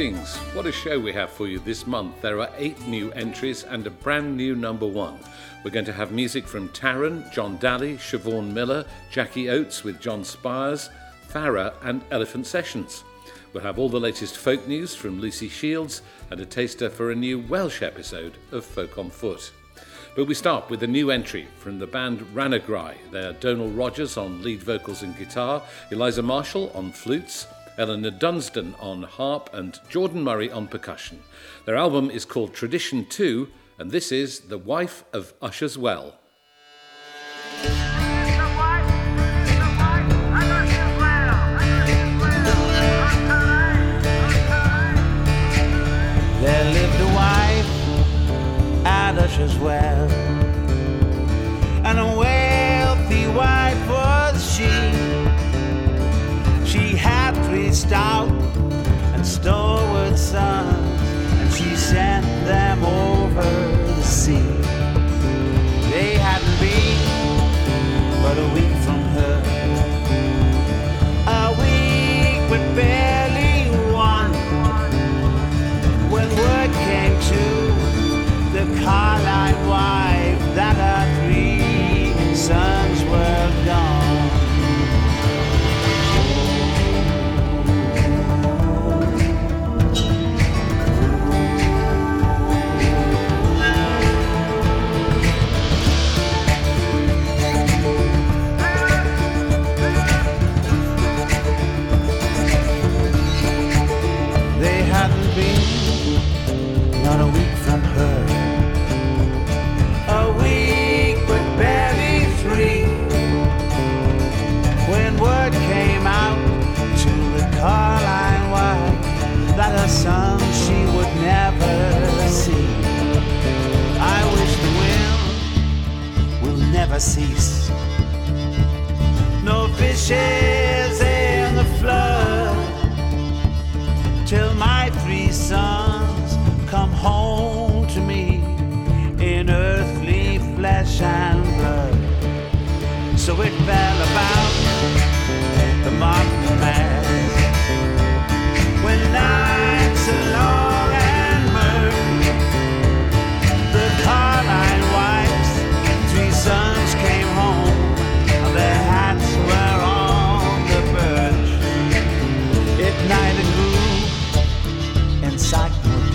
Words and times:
Greetings. 0.00 0.38
What 0.54 0.64
a 0.64 0.72
show 0.72 0.98
we 0.98 1.12
have 1.12 1.28
for 1.28 1.46
you 1.46 1.58
this 1.58 1.86
month. 1.86 2.22
There 2.22 2.40
are 2.40 2.48
eight 2.56 2.80
new 2.86 3.12
entries 3.12 3.64
and 3.64 3.86
a 3.86 3.90
brand 3.90 4.34
new 4.34 4.56
number 4.56 4.86
one. 4.86 5.18
We're 5.62 5.72
going 5.72 5.84
to 5.84 5.92
have 5.92 6.10
music 6.10 6.46
from 6.46 6.70
Tarren, 6.70 7.30
John 7.30 7.58
Dhali, 7.58 7.98
Siobhan 7.98 8.50
Miller, 8.50 8.86
Jackie 9.10 9.50
Oates 9.50 9.84
with 9.84 10.00
John 10.00 10.24
Spiers, 10.24 10.88
Fara, 11.28 11.74
and 11.82 12.02
Elephant 12.12 12.46
Sessions. 12.46 13.04
We'll 13.52 13.62
have 13.62 13.78
all 13.78 13.90
the 13.90 14.00
latest 14.00 14.38
folk 14.38 14.66
news 14.66 14.94
from 14.94 15.20
Lucy 15.20 15.50
Shields 15.50 16.00
and 16.30 16.40
a 16.40 16.46
taster 16.46 16.88
for 16.88 17.10
a 17.10 17.14
new 17.14 17.38
Welsh 17.38 17.82
episode 17.82 18.38
of 18.52 18.64
Folk 18.64 18.96
on 18.96 19.10
Foot. 19.10 19.52
But 20.16 20.24
we 20.24 20.32
start 20.32 20.70
with 20.70 20.82
a 20.82 20.86
new 20.86 21.10
entry 21.10 21.46
from 21.58 21.78
the 21.78 21.86
band 21.86 22.20
Ranagri. 22.34 22.94
They're 23.10 23.34
Donal 23.34 23.68
Rogers 23.68 24.16
on 24.16 24.42
lead 24.42 24.62
vocals 24.62 25.02
and 25.02 25.14
guitar, 25.18 25.62
Eliza 25.90 26.22
Marshall 26.22 26.72
on 26.74 26.90
flutes, 26.90 27.46
Eleanor 27.78 28.10
Dunstan 28.10 28.74
on 28.78 29.02
harp, 29.02 29.50
and 29.52 29.78
Jordan 29.88 30.22
Murray 30.22 30.50
on 30.50 30.68
percussion. 30.68 31.22
Their 31.64 31.76
album 31.76 32.10
is 32.10 32.24
called 32.24 32.54
Tradition 32.54 33.06
2, 33.06 33.48
and 33.78 33.90
this 33.90 34.12
is 34.12 34.40
The 34.40 34.58
Wife 34.58 35.04
of 35.12 35.32
Usher's 35.40 35.78
Well. 35.78 36.16
There 46.42 46.64
lived 46.72 47.00
a 47.00 47.06
wife 47.14 48.86
at 48.86 49.18
Usher's 49.18 49.56
Well, 49.58 50.08
stout 57.80 58.28
and 59.14 59.26
stalwart 59.26 60.18
sons, 60.18 61.00
and 61.40 61.50
she 61.54 61.74
sent 61.74 62.26
them 62.44 62.84
over 62.84 63.19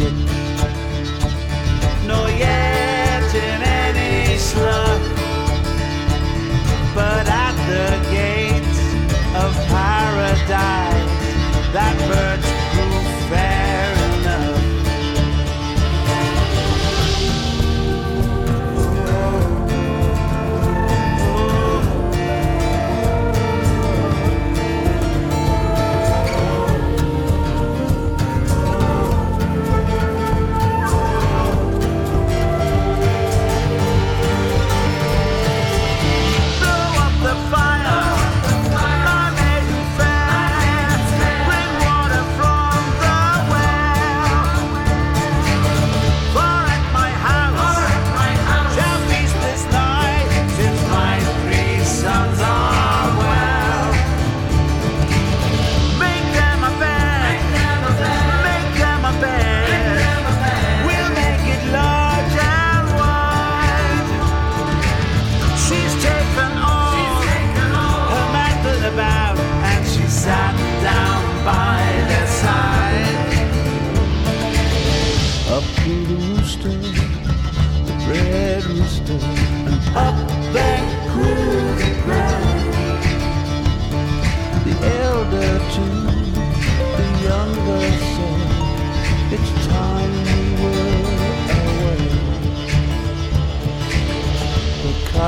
that 0.06 0.35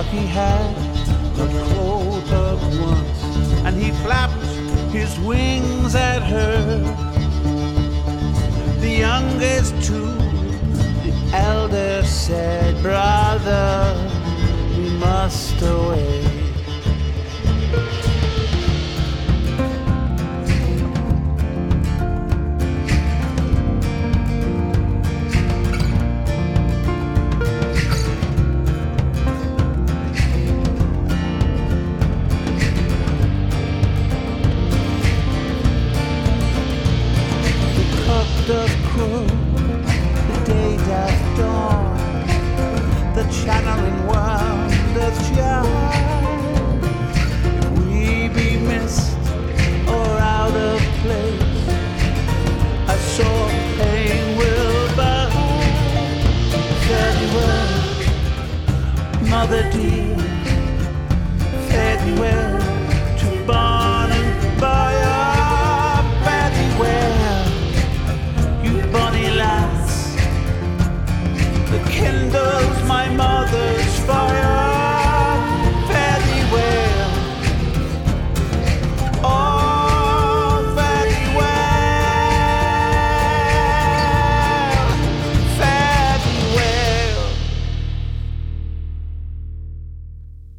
he 0.05 0.27
had 0.27 0.77
a 1.39 1.47
coat 1.73 2.31
of 2.31 2.79
once, 2.79 3.23
and 3.65 3.75
he 3.75 3.91
flapped 4.03 4.45
his 4.91 5.19
wings 5.19 5.95
at 5.95 6.21
her. 6.21 6.81
The 8.79 8.89
youngest 8.89 9.73
two, 9.81 10.13
the 11.03 11.31
elder 11.33 12.03
said, 12.05 12.81
Brother, 12.83 13.95
we 14.77 14.89
must 14.91 15.59
away. 15.63 16.36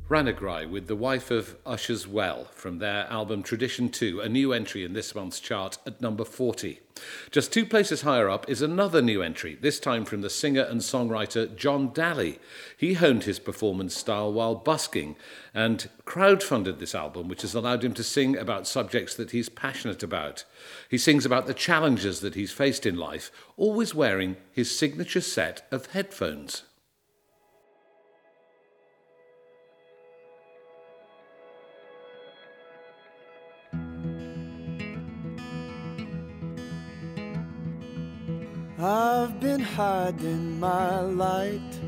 Ranagri 0.08 0.66
with 0.66 0.86
The 0.86 0.96
Wife 0.96 1.30
of 1.30 1.56
Usher's 1.66 2.08
Well 2.08 2.46
from 2.54 2.78
their 2.78 3.06
album 3.10 3.42
Tradition 3.42 3.90
2, 3.90 4.20
a 4.20 4.28
new 4.28 4.54
entry 4.54 4.82
in 4.82 4.94
this 4.94 5.14
month's 5.14 5.38
chart 5.38 5.76
at 5.84 6.00
number 6.00 6.24
40. 6.24 6.80
Just 7.30 7.52
two 7.52 7.66
places 7.66 8.00
higher 8.00 8.30
up 8.30 8.48
is 8.48 8.62
another 8.62 9.02
new 9.02 9.20
entry, 9.20 9.58
this 9.60 9.78
time 9.78 10.06
from 10.06 10.22
the 10.22 10.30
singer 10.30 10.62
and 10.62 10.80
songwriter 10.80 11.54
John 11.54 11.90
Dhali. 11.90 12.38
He 12.74 12.94
honed 12.94 13.24
his 13.24 13.38
performance 13.38 13.94
style 13.94 14.32
while 14.32 14.54
busking 14.54 15.14
and 15.52 15.90
crowdfunded 16.06 16.78
this 16.78 16.94
album, 16.94 17.28
which 17.28 17.42
has 17.42 17.54
allowed 17.54 17.84
him 17.84 17.92
to 17.92 18.02
sing 18.02 18.34
about 18.34 18.66
subjects 18.66 19.14
that 19.16 19.32
he's 19.32 19.50
passionate 19.50 20.02
about. 20.02 20.44
He 20.88 20.96
sings 20.96 21.26
about 21.26 21.46
the 21.46 21.52
challenges 21.52 22.20
that 22.20 22.34
he's 22.34 22.50
faced 22.50 22.86
in 22.86 22.96
life, 22.96 23.30
always 23.58 23.94
wearing 23.94 24.38
his 24.50 24.76
signature 24.76 25.20
set 25.20 25.68
of 25.70 25.92
headphones. 25.92 26.62
I've 38.80 39.40
been 39.40 39.58
hiding 39.58 40.60
my 40.60 41.00
light, 41.00 41.80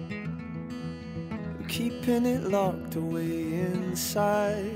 keeping 1.69 2.27
it 2.27 2.43
locked 2.51 2.97
away 2.97 3.53
inside. 3.53 4.75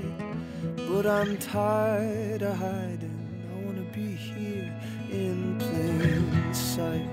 But 0.87 1.05
I'm 1.05 1.37
tired 1.37 2.41
of 2.41 2.55
hiding. 2.55 3.19
I 3.51 3.65
wanna 3.65 3.83
be 3.91 4.15
here 4.15 4.73
in 5.11 5.57
plain 5.59 6.53
sight. 6.53 7.09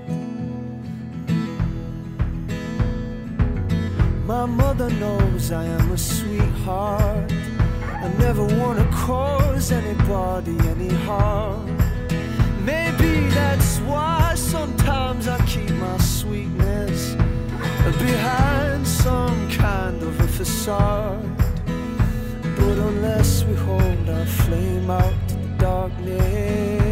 My 4.25 4.46
mother 4.46 4.88
knows 4.88 5.50
I 5.50 5.64
am 5.64 5.90
a 5.90 5.98
sweetheart. 5.98 7.32
I 7.90 8.08
never 8.20 8.44
wanna 8.44 8.88
cause 8.93 9.72
anybody 9.72 10.56
any 10.69 10.94
harm. 11.06 11.81
Maybe 12.64 13.28
that's 13.30 13.78
why 13.80 14.34
sometimes 14.36 15.26
I 15.26 15.44
keep 15.46 15.70
my 15.70 15.98
sweetness 15.98 17.14
behind 17.98 18.86
some 18.86 19.50
kind 19.50 20.00
of 20.02 20.20
a 20.20 20.28
facade. 20.28 21.36
But 22.56 22.78
unless 22.90 23.44
we 23.44 23.54
hold 23.54 24.08
our 24.08 24.26
flame 24.26 24.90
out 24.90 25.14
to 25.28 25.34
the 25.34 25.48
darkness, 25.58 26.91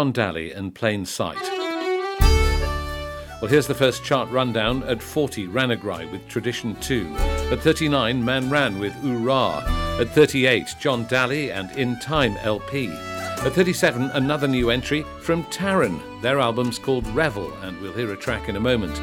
John 0.00 0.14
Dhali 0.14 0.56
and 0.56 0.74
Plain 0.74 1.04
Sight. 1.04 1.36
Well, 3.42 3.50
here's 3.50 3.66
the 3.66 3.74
first 3.74 4.02
chart 4.02 4.30
rundown. 4.30 4.82
At 4.84 5.02
40, 5.02 5.46
Ranagri 5.48 6.10
with 6.10 6.26
Tradition 6.26 6.74
2. 6.76 7.14
At 7.52 7.60
39, 7.60 8.24
Man 8.24 8.48
Ran 8.48 8.78
with 8.78 8.94
Oorah. 9.02 9.62
At 10.00 10.08
38, 10.08 10.74
John 10.80 11.04
Dhali 11.04 11.54
and 11.54 11.70
In 11.72 11.98
Time 11.98 12.38
LP. 12.38 12.88
At 12.90 13.52
37, 13.52 14.04
another 14.12 14.48
new 14.48 14.70
entry 14.70 15.02
from 15.20 15.44
Tarren. 15.44 16.00
Their 16.22 16.40
album's 16.40 16.78
called 16.78 17.06
Revel, 17.08 17.52
and 17.60 17.78
we'll 17.82 17.92
hear 17.92 18.10
a 18.10 18.16
track 18.16 18.48
in 18.48 18.56
a 18.56 18.60
moment. 18.60 18.98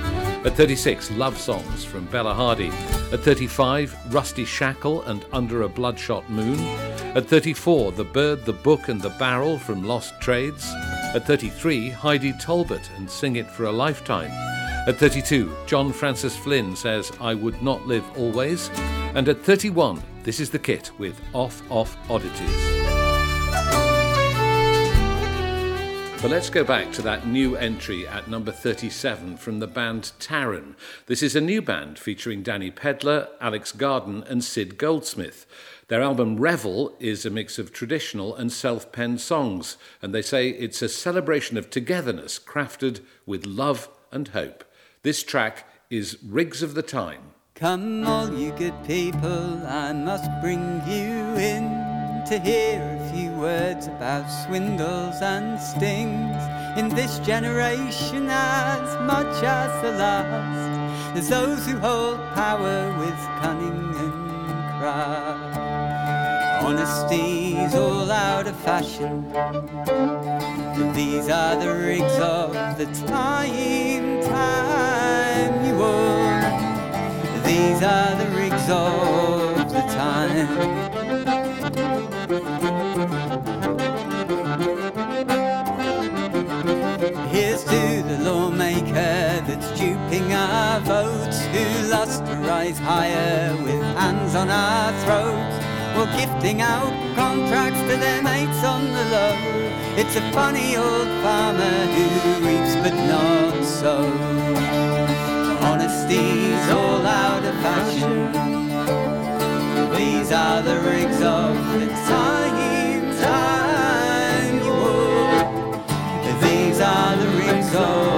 At 0.45 0.55
36, 0.55 1.11
Love 1.11 1.37
Songs 1.37 1.83
from 1.83 2.05
Bella 2.05 2.33
Hardy. 2.33 2.69
At 3.11 3.21
35, 3.21 4.13
Rusty 4.13 4.45
Shackle 4.45 5.01
and 5.03 5.25
Under 5.33 5.63
a 5.63 5.69
Bloodshot 5.69 6.29
Moon. 6.29 6.59
At 7.15 7.25
34, 7.25 7.93
The 7.93 8.03
Bird, 8.03 8.45
the 8.45 8.53
Book 8.53 8.87
and 8.87 9.01
the 9.01 9.09
Barrel 9.09 9.57
from 9.57 9.83
Lost 9.83 10.19
Trades. 10.21 10.71
At 11.13 11.25
33, 11.25 11.89
Heidi 11.89 12.33
Talbot 12.33 12.89
and 12.97 13.09
Sing 13.09 13.37
It 13.37 13.47
for 13.47 13.65
a 13.65 13.71
Lifetime. 13.71 14.31
At 14.87 14.97
32, 14.97 15.53
John 15.65 15.91
Francis 15.91 16.37
Flynn 16.37 16.75
says, 16.75 17.11
I 17.19 17.33
would 17.33 17.61
not 17.61 17.85
live 17.87 18.05
always. 18.17 18.69
And 19.15 19.27
at 19.27 19.41
31, 19.41 20.01
this 20.23 20.39
is 20.39 20.49
the 20.49 20.59
kit 20.59 20.91
with 20.97 21.19
Off 21.33 21.61
Off 21.69 21.97
Oddities. 22.09 23.06
But 26.19 26.31
let's 26.31 26.49
go 26.49 26.63
back 26.63 26.91
to 26.93 27.03
that 27.03 27.27
new 27.27 27.55
entry 27.55 28.07
at 28.07 28.27
number 28.27 28.51
37 28.51 29.37
from 29.37 29.59
the 29.59 29.67
band 29.67 30.13
Tarren. 30.19 30.73
This 31.05 31.21
is 31.21 31.35
a 31.35 31.41
new 31.41 31.61
band 31.61 31.99
featuring 31.99 32.41
Danny 32.41 32.71
Pedler, 32.71 33.27
Alex 33.39 33.71
Garden, 33.71 34.23
and 34.27 34.43
Sid 34.43 34.79
Goldsmith. 34.79 35.45
Their 35.89 36.01
album 36.01 36.37
Revel 36.37 36.95
is 36.99 37.23
a 37.23 37.29
mix 37.29 37.59
of 37.59 37.71
traditional 37.71 38.35
and 38.35 38.51
self 38.51 38.91
penned 38.91 39.21
songs, 39.21 39.77
and 40.01 40.11
they 40.11 40.23
say 40.23 40.49
it's 40.49 40.81
a 40.81 40.89
celebration 40.89 41.55
of 41.55 41.69
togetherness 41.69 42.39
crafted 42.39 43.01
with 43.27 43.45
love 43.45 43.87
and 44.11 44.29
hope. 44.29 44.63
This 45.03 45.21
track 45.21 45.69
is 45.91 46.17
Rigs 46.25 46.63
of 46.63 46.73
the 46.73 46.81
Time. 46.81 47.33
Come, 47.53 48.07
all 48.07 48.33
you 48.33 48.51
good 48.53 48.73
people, 48.87 49.67
I 49.67 49.93
must 49.93 50.31
bring 50.41 50.81
you 50.87 51.35
in 51.37 51.86
to 52.27 52.39
hear 52.39 52.99
a 52.99 53.09
few 53.09 53.31
words 53.39 53.87
about 53.87 54.29
swindles 54.29 55.21
and 55.21 55.57
stings 55.57 56.35
in 56.77 56.89
this 56.89 57.19
generation 57.19 58.27
as 58.29 59.01
much 59.07 59.41
as 59.43 59.81
the 59.81 59.91
last. 59.93 61.13
There's 61.13 61.29
those 61.29 61.65
who 61.65 61.79
hold 61.79 62.19
power 62.33 62.93
with 62.99 63.17
cunning 63.39 63.95
and 63.95 64.13
craft. 64.77 65.55
Honesty's 66.63 67.73
all 67.75 68.11
out 68.11 68.45
of 68.45 68.57
fashion. 68.57 69.23
These 70.93 71.29
are 71.29 71.55
the 71.55 71.73
rigs 71.79 72.19
of 72.19 72.51
the 72.77 72.87
time, 73.07 74.21
time 74.23 75.65
you 75.65 75.81
own. 75.81 76.41
These 77.45 77.81
are 77.83 78.15
the 78.21 78.29
rigs 78.35 78.69
of 78.69 79.71
the 79.71 79.81
time. 79.95 80.76
Contracts 97.37 97.81
to 97.81 97.97
their 97.97 98.21
mates 98.23 98.63
on 98.63 98.83
the 98.85 99.05
low. 99.13 99.35
It's 99.95 100.15
a 100.15 100.31
funny 100.31 100.75
old 100.75 101.07
farmer 101.21 101.77
who 101.95 102.07
reaps 102.45 102.75
but 102.83 102.93
not 102.93 103.63
sows. 103.63 104.57
Honesty's 105.61 106.69
all 106.69 107.05
out 107.05 107.43
of 107.43 107.55
fashion. 107.65 108.31
These 109.95 110.31
are 110.31 110.61
the 110.61 110.79
rigs 110.81 111.21
of 111.21 111.55
the 111.79 111.87
time, 112.09 113.17
time 113.21 114.59
walk. 114.67 116.41
These 116.41 116.79
are 116.79 117.15
the 117.17 117.29
rigs 117.37 117.75
of 117.75 118.16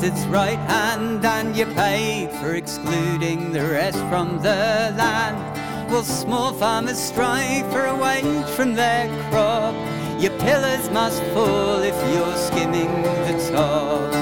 bastard's 0.00 0.26
right 0.28 0.58
hand 0.60 1.24
and 1.24 1.56
you 1.56 1.66
paid 1.66 2.30
for 2.40 2.54
excluding 2.54 3.52
the 3.52 3.60
rest 3.60 3.98
from 4.08 4.38
the 4.38 4.94
land, 4.96 5.90
will 5.90 6.02
small 6.02 6.52
farmers 6.54 6.98
strive 6.98 7.70
for 7.70 7.84
a 7.84 7.94
wage 7.94 8.48
from 8.56 8.74
their 8.74 9.08
crop? 9.28 9.74
Your 10.18 10.32
pillars 10.38 10.90
must 10.90 11.22
fall 11.34 11.80
if 11.82 11.94
you're 12.14 12.36
skimming 12.36 13.02
the 13.02 13.50
top. 13.52 14.14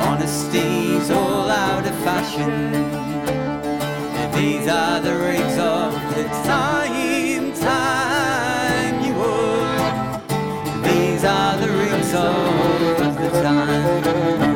Honesty's 0.00 1.10
all 1.10 1.50
out 1.50 1.86
of 1.86 1.94
fashion. 2.04 2.72
These 4.32 4.68
are 4.68 5.00
the 5.00 5.16
rigs 5.16 5.58
of 5.58 5.92
the 6.14 6.24
time, 6.44 7.52
time 7.60 9.04
you. 9.04 9.14
These 10.88 11.24
are 11.24 11.56
the 11.58 11.68
rigs 11.72 12.14
of 12.14 13.16
the 13.18 13.26
To 13.36 14.55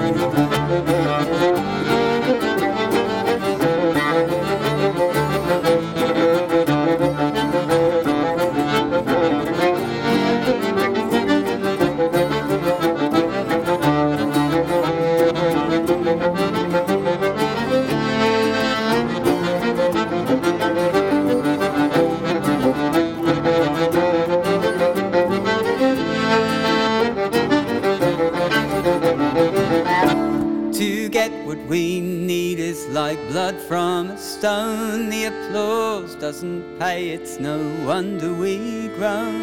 doesn't 36.30 36.78
pay, 36.78 37.08
it's 37.08 37.40
no 37.40 37.58
wonder 37.84 38.32
we 38.32 38.86
groan. 38.94 39.34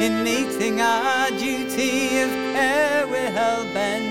In 0.00 0.22
meeting 0.22 0.80
our 0.80 1.30
duty 1.30 2.20
of 2.20 2.30
care, 2.54 3.04
we're 3.08 3.32
hell 3.32 3.64
bent, 3.74 4.04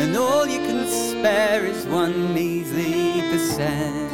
and 0.00 0.16
all 0.16 0.46
you 0.46 0.60
can 0.60 0.86
spare 0.86 1.66
is 1.66 1.84
one 1.86 2.32
measly 2.32 3.22
percent. 3.32 4.12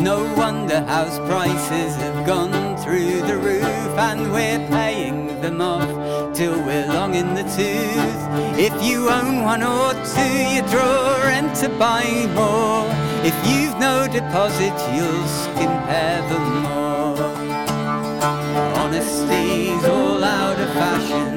No 0.00 0.24
wonder 0.36 0.80
house 0.86 1.20
prices 1.30 1.94
have 1.94 2.26
gone 2.26 2.76
through 2.78 3.22
the 3.22 3.36
roof, 3.36 3.92
and 4.08 4.32
we're 4.32 4.66
paying 4.66 5.40
them 5.40 5.60
off 5.60 6.34
till 6.34 6.58
we're 6.66 6.88
long 6.88 7.14
in 7.14 7.34
the 7.34 7.44
tooth. 7.44 8.22
If 8.58 8.74
you 8.82 9.08
own 9.08 9.44
one 9.44 9.62
or 9.62 9.92
two, 10.14 10.36
you 10.52 10.62
draw 10.72 11.22
rent 11.22 11.54
to 11.58 11.68
buy 11.78 12.04
more. 12.34 12.84
If 13.22 13.36
you've 13.48 13.78
no 13.78 14.08
deposit, 14.08 14.74
you'll 14.94 15.26
skimp 15.26 15.75
evermore. 15.88 17.16
Honesty's 18.76 19.84
all 19.84 20.22
out 20.24 20.58
of 20.58 20.72
fashion. 20.72 21.35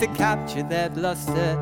To 0.00 0.06
capture 0.14 0.62
their 0.62 0.88
bluster 0.88 1.58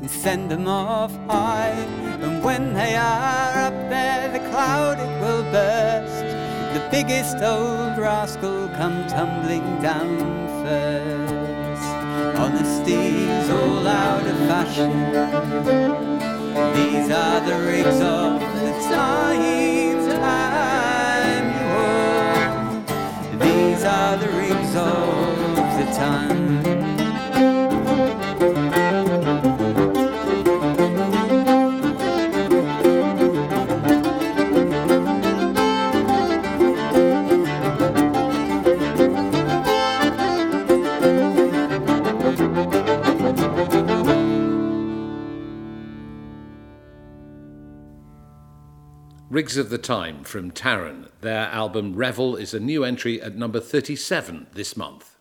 and 0.00 0.10
send 0.10 0.50
them 0.50 0.66
off 0.66 1.14
high. 1.28 1.76
And 2.22 2.42
when 2.42 2.72
they 2.72 2.96
are 2.96 3.58
up 3.58 3.74
there, 3.90 4.32
the 4.32 4.38
cloud 4.48 4.98
it 4.98 5.20
will 5.20 5.42
burst. 5.52 6.24
The 6.72 6.88
biggest 6.90 7.36
old 7.42 7.98
rascal 7.98 8.68
come 8.68 9.06
tumbling 9.06 9.82
down 9.82 10.16
first. 10.64 11.84
Honesty's 12.38 13.50
all 13.50 13.86
out 13.86 14.26
of 14.26 14.38
fashion. 14.48 14.92
These 16.72 17.10
are 17.10 17.40
the 17.40 17.58
rigs 17.66 18.00
of 18.00 18.40
the 18.62 18.72
time, 18.88 20.08
time 20.20 21.46
you 21.58 21.66
walk. 22.80 23.42
These 23.42 23.84
are 23.84 24.16
the 24.16 24.30
rigs 24.40 24.74
of 24.74 25.36
the 25.78 25.84
time. 25.92 26.73
Rigs 49.34 49.56
of 49.56 49.68
the 49.68 49.78
Time 49.78 50.22
from 50.22 50.52
Tarren. 50.52 51.08
Their 51.20 51.46
album 51.48 51.96
Revel 51.96 52.36
is 52.36 52.54
a 52.54 52.60
new 52.60 52.84
entry 52.84 53.20
at 53.20 53.34
number 53.34 53.58
37 53.58 54.46
this 54.52 54.76
month. 54.76 55.16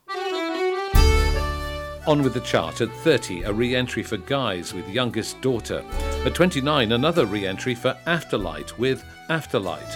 On 2.05 2.22
with 2.22 2.36
the 2.36 2.43
chart 2.46 2.79
at 2.82 2.91
30, 2.98 3.41
a 3.41 3.51
re 3.51 3.75
entry 3.75 4.03
for 4.03 4.17
Guys 4.17 4.72
with 4.72 4.88
Youngest 4.88 5.41
Daughter. 5.41 5.84
At 6.27 6.36
29, 6.36 6.91
another 6.91 7.25
re 7.25 7.48
entry 7.48 7.74
for 7.74 7.98
Afterlight 8.05 8.77
with 8.77 9.03
Afterlight. 9.32 9.96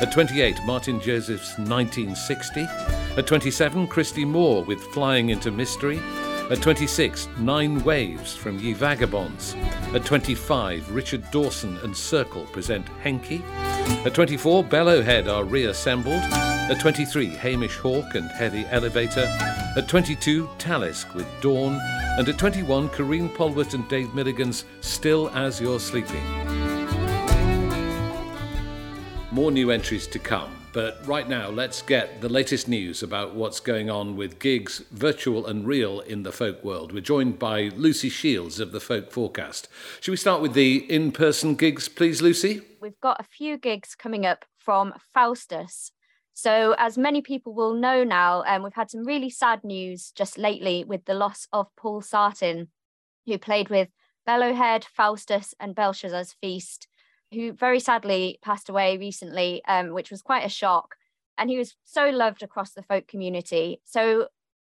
At 0.00 0.12
28, 0.12 0.64
Martyn 0.64 0.98
Joseph's 0.98 1.58
1960. 1.58 2.62
At 3.18 3.26
27, 3.26 3.86
Christy 3.88 4.24
Moore 4.24 4.64
with 4.64 4.80
Flying 4.94 5.28
into 5.28 5.50
Mystery. 5.50 6.00
At 6.50 6.62
26, 6.62 7.28
Nine 7.40 7.84
Waves 7.84 8.34
from 8.34 8.58
Ye 8.58 8.72
Vagabonds. 8.72 9.54
At 9.92 10.06
25, 10.06 10.90
Richard 10.90 11.30
Dawson 11.30 11.76
and 11.82 11.94
Circle 11.94 12.44
present 12.46 12.86
Henki. 13.04 13.42
At 14.06 14.14
24, 14.14 14.64
Bellowhead 14.64 15.30
are 15.30 15.44
reassembled. 15.44 16.22
At 16.22 16.80
23, 16.80 17.26
Hamish 17.26 17.76
Hawk 17.76 18.14
and 18.14 18.30
Heavy 18.30 18.64
Elevator. 18.70 19.26
At 19.76 19.88
22, 19.88 20.48
Talisk 20.56 21.14
with 21.14 21.26
Dawn. 21.42 21.78
And 22.18 22.26
at 22.26 22.38
21, 22.38 22.88
Karine 22.88 23.28
Polwart 23.28 23.74
and 23.74 23.86
Dave 23.90 24.14
Milligan's 24.14 24.64
Still 24.80 25.28
As 25.34 25.60
You're 25.60 25.78
Sleeping. 25.78 26.24
More 29.30 29.50
new 29.50 29.70
entries 29.70 30.06
to 30.06 30.18
come. 30.18 30.57
But 30.78 31.04
right 31.08 31.28
now, 31.28 31.50
let's 31.50 31.82
get 31.82 32.20
the 32.20 32.28
latest 32.28 32.68
news 32.68 33.02
about 33.02 33.34
what's 33.34 33.58
going 33.58 33.90
on 33.90 34.16
with 34.16 34.38
gigs, 34.38 34.78
virtual 34.92 35.44
and 35.44 35.66
real, 35.66 35.98
in 35.98 36.22
the 36.22 36.30
folk 36.30 36.62
world. 36.62 36.92
We're 36.92 37.00
joined 37.00 37.36
by 37.36 37.72
Lucy 37.74 38.08
Shields 38.08 38.60
of 38.60 38.70
the 38.70 38.78
Folk 38.78 39.10
Forecast. 39.10 39.66
Should 40.00 40.12
we 40.12 40.16
start 40.16 40.40
with 40.40 40.52
the 40.52 40.76
in 40.88 41.10
person 41.10 41.56
gigs, 41.56 41.88
please, 41.88 42.22
Lucy? 42.22 42.60
We've 42.80 43.00
got 43.00 43.18
a 43.18 43.24
few 43.24 43.58
gigs 43.58 43.96
coming 43.96 44.24
up 44.24 44.44
from 44.56 44.94
Faustus. 45.12 45.90
So, 46.32 46.76
as 46.78 46.96
many 46.96 47.22
people 47.22 47.54
will 47.54 47.74
know 47.74 48.04
now, 48.04 48.44
um, 48.44 48.62
we've 48.62 48.72
had 48.72 48.88
some 48.88 49.04
really 49.04 49.30
sad 49.30 49.64
news 49.64 50.12
just 50.14 50.38
lately 50.38 50.84
with 50.84 51.06
the 51.06 51.14
loss 51.14 51.48
of 51.52 51.66
Paul 51.76 52.02
Sartin, 52.02 52.68
who 53.26 53.36
played 53.36 53.68
with 53.68 53.88
Bellowhead, 54.28 54.84
Faustus, 54.84 55.54
and 55.58 55.74
Belshazzar's 55.74 56.36
Feast 56.40 56.86
who 57.32 57.52
very 57.52 57.80
sadly 57.80 58.38
passed 58.42 58.68
away 58.68 58.96
recently, 58.96 59.62
um, 59.66 59.92
which 59.92 60.10
was 60.10 60.22
quite 60.22 60.44
a 60.44 60.50
shock. 60.50 60.96
And 61.36 61.50
he 61.50 61.58
was 61.58 61.76
so 61.84 62.10
loved 62.10 62.42
across 62.42 62.72
the 62.72 62.82
folk 62.82 63.06
community. 63.06 63.80
So, 63.84 64.28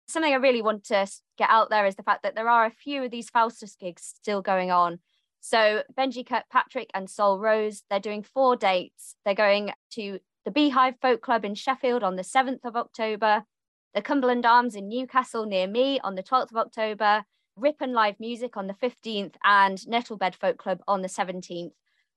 something 0.07 0.33
I 0.33 0.37
really 0.37 0.61
want 0.61 0.83
to 0.85 1.07
get 1.37 1.49
out 1.49 1.69
there 1.69 1.85
is 1.85 1.95
the 1.95 2.03
fact 2.03 2.23
that 2.23 2.35
there 2.35 2.49
are 2.49 2.65
a 2.65 2.71
few 2.71 3.03
of 3.03 3.11
these 3.11 3.29
Faustus 3.29 3.75
gigs 3.75 4.03
still 4.03 4.41
going 4.41 4.69
on. 4.69 4.99
So, 5.39 5.83
Benji 5.97 6.27
Kirkpatrick 6.27 6.91
and 6.93 7.09
Saul 7.09 7.39
Rose, 7.39 7.83
they're 7.89 7.99
doing 7.99 8.21
four 8.21 8.55
dates. 8.55 9.15
They're 9.25 9.33
going 9.33 9.71
to 9.91 10.19
the 10.45 10.51
Beehive 10.51 10.95
Folk 11.01 11.21
Club 11.21 11.45
in 11.45 11.55
Sheffield 11.55 12.03
on 12.03 12.15
the 12.15 12.23
7th 12.23 12.63
of 12.63 12.75
October, 12.75 13.43
the 13.93 14.01
Cumberland 14.01 14.45
Arms 14.45 14.75
in 14.75 14.87
Newcastle 14.87 15.45
near 15.45 15.67
me 15.67 15.99
on 16.03 16.15
the 16.15 16.23
12th 16.23 16.51
of 16.51 16.57
October, 16.57 17.25
Ripon 17.55 17.93
Live 17.93 18.19
Music 18.19 18.57
on 18.57 18.67
the 18.67 18.73
15th, 18.73 19.35
and 19.43 19.77
Nettlebed 19.79 20.35
Folk 20.35 20.57
Club 20.57 20.79
on 20.87 21.01
the 21.01 21.07
17th. 21.07 21.73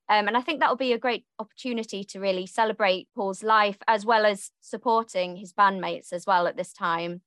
Um, 0.09 0.29
and 0.29 0.37
I 0.37 0.43
think 0.43 0.61
that 0.61 0.69
will 0.69 0.77
be 0.77 0.93
a 0.93 0.99
great 0.99 1.25
opportunity 1.39 2.05
to 2.05 2.21
really 2.21 2.47
celebrate 2.47 3.09
Paul's 3.15 3.43
life 3.43 3.79
as 3.89 4.05
well 4.05 4.27
as 4.27 4.51
supporting 4.61 5.37
his 5.37 5.53
bandmates 5.53 6.13
as 6.13 6.27
well 6.27 6.47
at 6.47 6.57
this 6.57 6.73
time. 6.73 7.23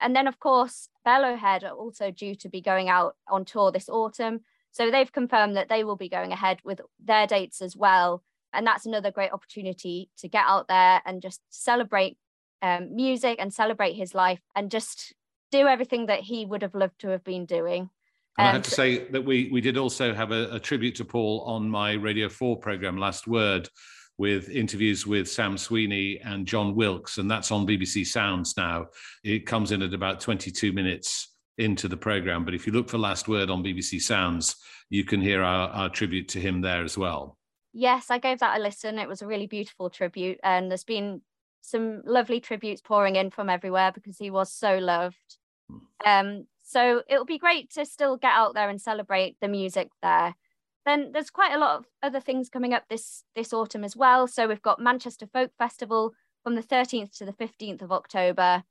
And 0.00 0.14
then, 0.14 0.26
of 0.26 0.38
course, 0.38 0.88
Bellowhead 1.06 1.64
are 1.64 1.74
also 1.74 2.10
due 2.10 2.34
to 2.36 2.48
be 2.48 2.60
going 2.60 2.88
out 2.88 3.16
on 3.28 3.44
tour 3.44 3.72
this 3.72 3.88
autumn. 3.88 4.40
So 4.70 4.90
they've 4.90 5.10
confirmed 5.10 5.56
that 5.56 5.68
they 5.68 5.84
will 5.84 5.96
be 5.96 6.08
going 6.08 6.32
ahead 6.32 6.58
with 6.64 6.80
their 7.02 7.26
dates 7.26 7.62
as 7.62 7.74
well. 7.76 8.22
And 8.52 8.66
that's 8.66 8.86
another 8.86 9.10
great 9.10 9.32
opportunity 9.32 10.10
to 10.18 10.28
get 10.28 10.44
out 10.46 10.68
there 10.68 11.02
and 11.04 11.22
just 11.22 11.40
celebrate 11.48 12.16
um, 12.62 12.94
music 12.94 13.36
and 13.40 13.52
celebrate 13.52 13.94
his 13.94 14.14
life 14.14 14.40
and 14.54 14.70
just 14.70 15.14
do 15.50 15.66
everything 15.66 16.06
that 16.06 16.20
he 16.20 16.44
would 16.44 16.62
have 16.62 16.74
loved 16.74 17.00
to 17.00 17.08
have 17.08 17.24
been 17.24 17.46
doing. 17.46 17.90
And 18.38 18.46
I 18.46 18.52
have 18.52 18.62
to 18.62 18.70
say 18.70 18.98
that 19.08 19.24
we 19.24 19.48
we 19.50 19.60
did 19.60 19.76
also 19.76 20.14
have 20.14 20.30
a, 20.30 20.54
a, 20.54 20.60
tribute 20.60 20.94
to 20.96 21.04
Paul 21.04 21.40
on 21.40 21.68
my 21.68 21.94
Radio 21.94 22.28
4 22.28 22.56
program, 22.58 22.96
Last 22.96 23.26
Word, 23.26 23.68
with 24.16 24.48
interviews 24.48 25.06
with 25.06 25.28
Sam 25.28 25.58
Sweeney 25.58 26.20
and 26.20 26.46
John 26.46 26.76
Wilkes, 26.76 27.18
and 27.18 27.28
that's 27.28 27.50
on 27.50 27.66
BBC 27.66 28.06
Sounds 28.06 28.56
now. 28.56 28.86
It 29.24 29.44
comes 29.44 29.72
in 29.72 29.82
at 29.82 29.92
about 29.92 30.20
22 30.20 30.72
minutes 30.72 31.34
into 31.58 31.88
the 31.88 31.96
program, 31.96 32.44
but 32.44 32.54
if 32.54 32.64
you 32.64 32.72
look 32.72 32.88
for 32.88 32.98
Last 32.98 33.26
Word 33.26 33.50
on 33.50 33.64
BBC 33.64 34.00
Sounds, 34.00 34.54
you 34.88 35.04
can 35.04 35.20
hear 35.20 35.42
our, 35.42 35.68
our 35.70 35.88
tribute 35.88 36.28
to 36.28 36.40
him 36.40 36.60
there 36.60 36.84
as 36.84 36.96
well. 36.96 37.36
Yes, 37.72 38.06
I 38.08 38.18
gave 38.18 38.38
that 38.38 38.58
a 38.58 38.62
listen. 38.62 38.98
It 39.00 39.08
was 39.08 39.20
a 39.20 39.26
really 39.26 39.48
beautiful 39.48 39.90
tribute, 39.90 40.38
and 40.44 40.70
there's 40.70 40.84
been 40.84 41.22
some 41.60 42.02
lovely 42.04 42.38
tributes 42.38 42.80
pouring 42.80 43.16
in 43.16 43.30
from 43.30 43.50
everywhere 43.50 43.90
because 43.92 44.16
he 44.16 44.30
was 44.30 44.52
so 44.52 44.78
loved. 44.78 45.36
Hmm. 45.68 45.78
Um, 46.06 46.46
so 46.68 47.02
it'll 47.08 47.24
be 47.24 47.38
great 47.38 47.70
to 47.70 47.86
still 47.86 48.18
get 48.18 48.32
out 48.34 48.52
there 48.52 48.68
and 48.68 48.78
celebrate 48.78 49.36
the 49.40 49.48
music 49.48 49.88
there. 50.02 50.34
Then 50.84 51.12
there's 51.12 51.30
quite 51.30 51.54
a 51.54 51.58
lot 51.58 51.78
of 51.78 51.86
other 52.02 52.20
things 52.20 52.50
coming 52.50 52.74
up 52.74 52.84
this 52.90 53.24
this 53.34 53.54
autumn 53.54 53.84
as 53.84 53.96
well. 53.96 54.28
So 54.28 54.46
we've 54.46 54.60
got 54.60 54.78
Manchester 54.78 55.26
Folk 55.32 55.50
Festival 55.56 56.12
from 56.44 56.56
the 56.56 56.62
13th 56.62 57.16
to 57.16 57.24
the 57.24 57.32
15th 57.32 57.80
of 57.80 57.90
October. 57.90 58.64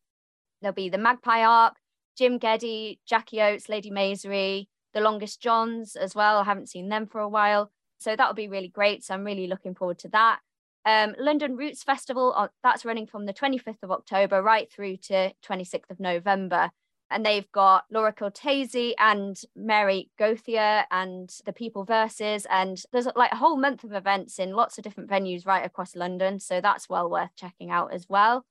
There'll 0.61 0.75
be 0.75 0.89
the 0.89 0.99
Magpie 0.99 1.43
Arc, 1.43 1.77
Jim 2.15 2.37
Ghedi, 2.37 2.99
Jackie 3.07 3.41
Oates, 3.41 3.67
Lady 3.67 3.89
Maisery, 3.89 4.69
the 4.93 5.01
Longest 5.01 5.41
Johns 5.41 5.95
as 5.95 6.13
well. 6.13 6.37
I 6.37 6.43
haven't 6.43 6.69
seen 6.69 6.89
them 6.89 7.07
for 7.07 7.19
a 7.19 7.27
while. 7.27 7.71
So 7.97 8.15
that'll 8.15 8.35
be 8.35 8.47
really 8.47 8.69
great. 8.69 9.03
So 9.03 9.15
I'm 9.15 9.23
really 9.23 9.47
looking 9.47 9.73
forward 9.73 9.97
to 9.99 10.09
that. 10.09 10.39
Um, 10.85 11.15
London 11.17 11.57
Roots 11.57 11.81
Festival, 11.81 12.31
uh, 12.37 12.49
that's 12.61 12.85
running 12.85 13.07
from 13.07 13.25
the 13.25 13.33
25th 13.33 13.81
of 13.81 13.89
October 13.89 14.43
right 14.43 14.71
through 14.71 14.97
to 15.07 15.33
26th 15.43 15.89
of 15.89 15.99
November 15.99 16.69
and 17.09 17.25
they've 17.25 17.49
got 17.51 17.85
Laura 17.89 18.11
Cortese 18.11 18.95
and 18.97 19.39
Mary 19.55 20.09
Gauthier 20.19 20.85
and 20.91 21.29
the 21.45 21.53
People 21.53 21.85
Verses. 21.85 22.45
And 22.49 22.81
there's 22.91 23.07
like 23.15 23.31
a 23.31 23.37
whole 23.37 23.57
month 23.57 23.83
of 23.83 23.93
events 23.93 24.39
in 24.39 24.51
lots 24.51 24.77
of 24.77 24.83
different 24.83 25.09
venues 25.09 25.45
right 25.45 25.65
across 25.65 25.95
London. 25.95 26.39
So 26.39 26.59
that's 26.59 26.89
well 26.89 27.09
worth 27.09 27.35
checking 27.35 27.71
out 27.71 27.93
as 27.93 28.07
well. 28.09 28.45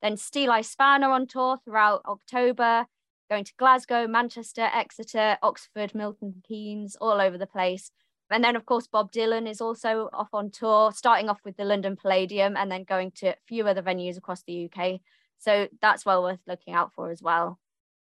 Then 0.00 0.14
Steeleye 0.14 0.64
Span 0.64 1.02
are 1.02 1.12
on 1.12 1.26
tour 1.26 1.58
throughout 1.64 2.02
October, 2.06 2.86
going 3.28 3.44
to 3.44 3.52
Glasgow, 3.58 4.06
Manchester, 4.06 4.70
Exeter, 4.72 5.38
Oxford, 5.42 5.92
Milton 5.92 6.42
Keynes, 6.46 6.96
all 7.00 7.20
over 7.20 7.36
the 7.36 7.46
place. 7.46 7.90
And 8.30 8.44
then, 8.44 8.56
of 8.56 8.66
course, 8.66 8.86
Bob 8.86 9.10
Dylan 9.10 9.48
is 9.48 9.60
also 9.60 10.08
off 10.12 10.28
on 10.32 10.50
tour, 10.50 10.92
starting 10.92 11.28
off 11.28 11.40
with 11.44 11.56
the 11.56 11.64
London 11.64 11.96
Palladium 11.96 12.56
and 12.56 12.70
then 12.70 12.84
going 12.84 13.10
to 13.16 13.28
a 13.30 13.36
few 13.46 13.66
other 13.66 13.82
venues 13.82 14.18
across 14.18 14.42
the 14.42 14.70
UK. 14.70 15.00
So 15.38 15.68
that's 15.80 16.04
well 16.04 16.22
worth 16.22 16.40
looking 16.46 16.74
out 16.74 16.92
for 16.92 17.10
as 17.10 17.22
well. 17.22 17.58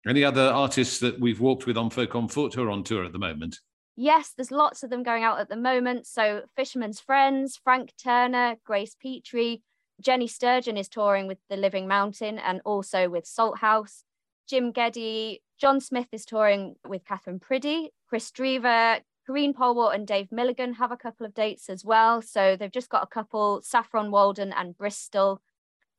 Any 0.07 0.23
other 0.23 0.43
artists 0.43 0.99
that 0.99 1.19
we've 1.19 1.41
walked 1.41 1.65
with 1.65 1.75
on 1.77 1.89
Folk 1.89 2.15
on 2.15 2.29
Foot 2.29 2.53
who 2.53 2.63
are 2.63 2.69
on 2.69 2.83
tour 2.83 3.03
at 3.03 3.11
the 3.11 3.19
moment? 3.19 3.59
Yes, 3.97 4.31
there's 4.35 4.51
lots 4.51 4.83
of 4.83 4.89
them 4.89 5.03
going 5.03 5.23
out 5.23 5.39
at 5.39 5.49
the 5.49 5.57
moment. 5.57 6.07
So 6.07 6.43
Fisherman's 6.55 7.01
Friends, 7.01 7.59
Frank 7.61 7.91
Turner, 8.01 8.55
Grace 8.63 8.95
Petrie, 8.95 9.63
Jenny 9.99 10.27
Sturgeon 10.27 10.77
is 10.77 10.87
touring 10.87 11.27
with 11.27 11.39
The 11.49 11.57
Living 11.57 11.87
Mountain 11.87 12.39
and 12.39 12.61
also 12.63 13.09
with 13.09 13.25
Salthouse. 13.25 14.03
Jim 14.47 14.71
Ghedi, 14.71 15.39
John 15.59 15.81
Smith 15.81 16.07
is 16.13 16.23
touring 16.23 16.75
with 16.87 17.03
Katherine 17.03 17.39
Priddy, 17.39 17.89
Chris 18.07 18.31
Drever, 18.31 19.01
Karine 19.27 19.53
Polwart 19.53 19.93
and 19.93 20.07
Dave 20.07 20.31
Milligan 20.31 20.75
have 20.75 20.93
a 20.93 20.97
couple 20.97 21.25
of 21.25 21.33
dates 21.33 21.69
as 21.69 21.83
well. 21.83 22.21
So 22.21 22.55
they've 22.55 22.71
just 22.71 22.89
got 22.89 23.03
a 23.03 23.07
couple, 23.07 23.61
Saffron 23.61 24.09
Walden 24.11 24.53
and 24.53 24.77
Bristol, 24.77 25.41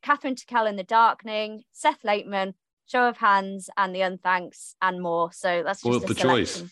Kathryn 0.03 0.35
Tickell 0.35 0.67
in 0.67 0.77
the 0.77 0.83
Darkening, 0.83 1.65
Seth 1.73 2.05
Lakeman, 2.05 2.55
show 2.89 3.09
of 3.09 3.17
hands 3.19 3.71
and 3.77 3.95
the 3.95 4.01
unthanks 4.01 4.75
and 4.83 5.01
more. 5.01 5.31
So 5.33 5.63
that's 5.65 5.83
just 5.83 6.07
the 6.07 6.15
choice. 6.15 6.63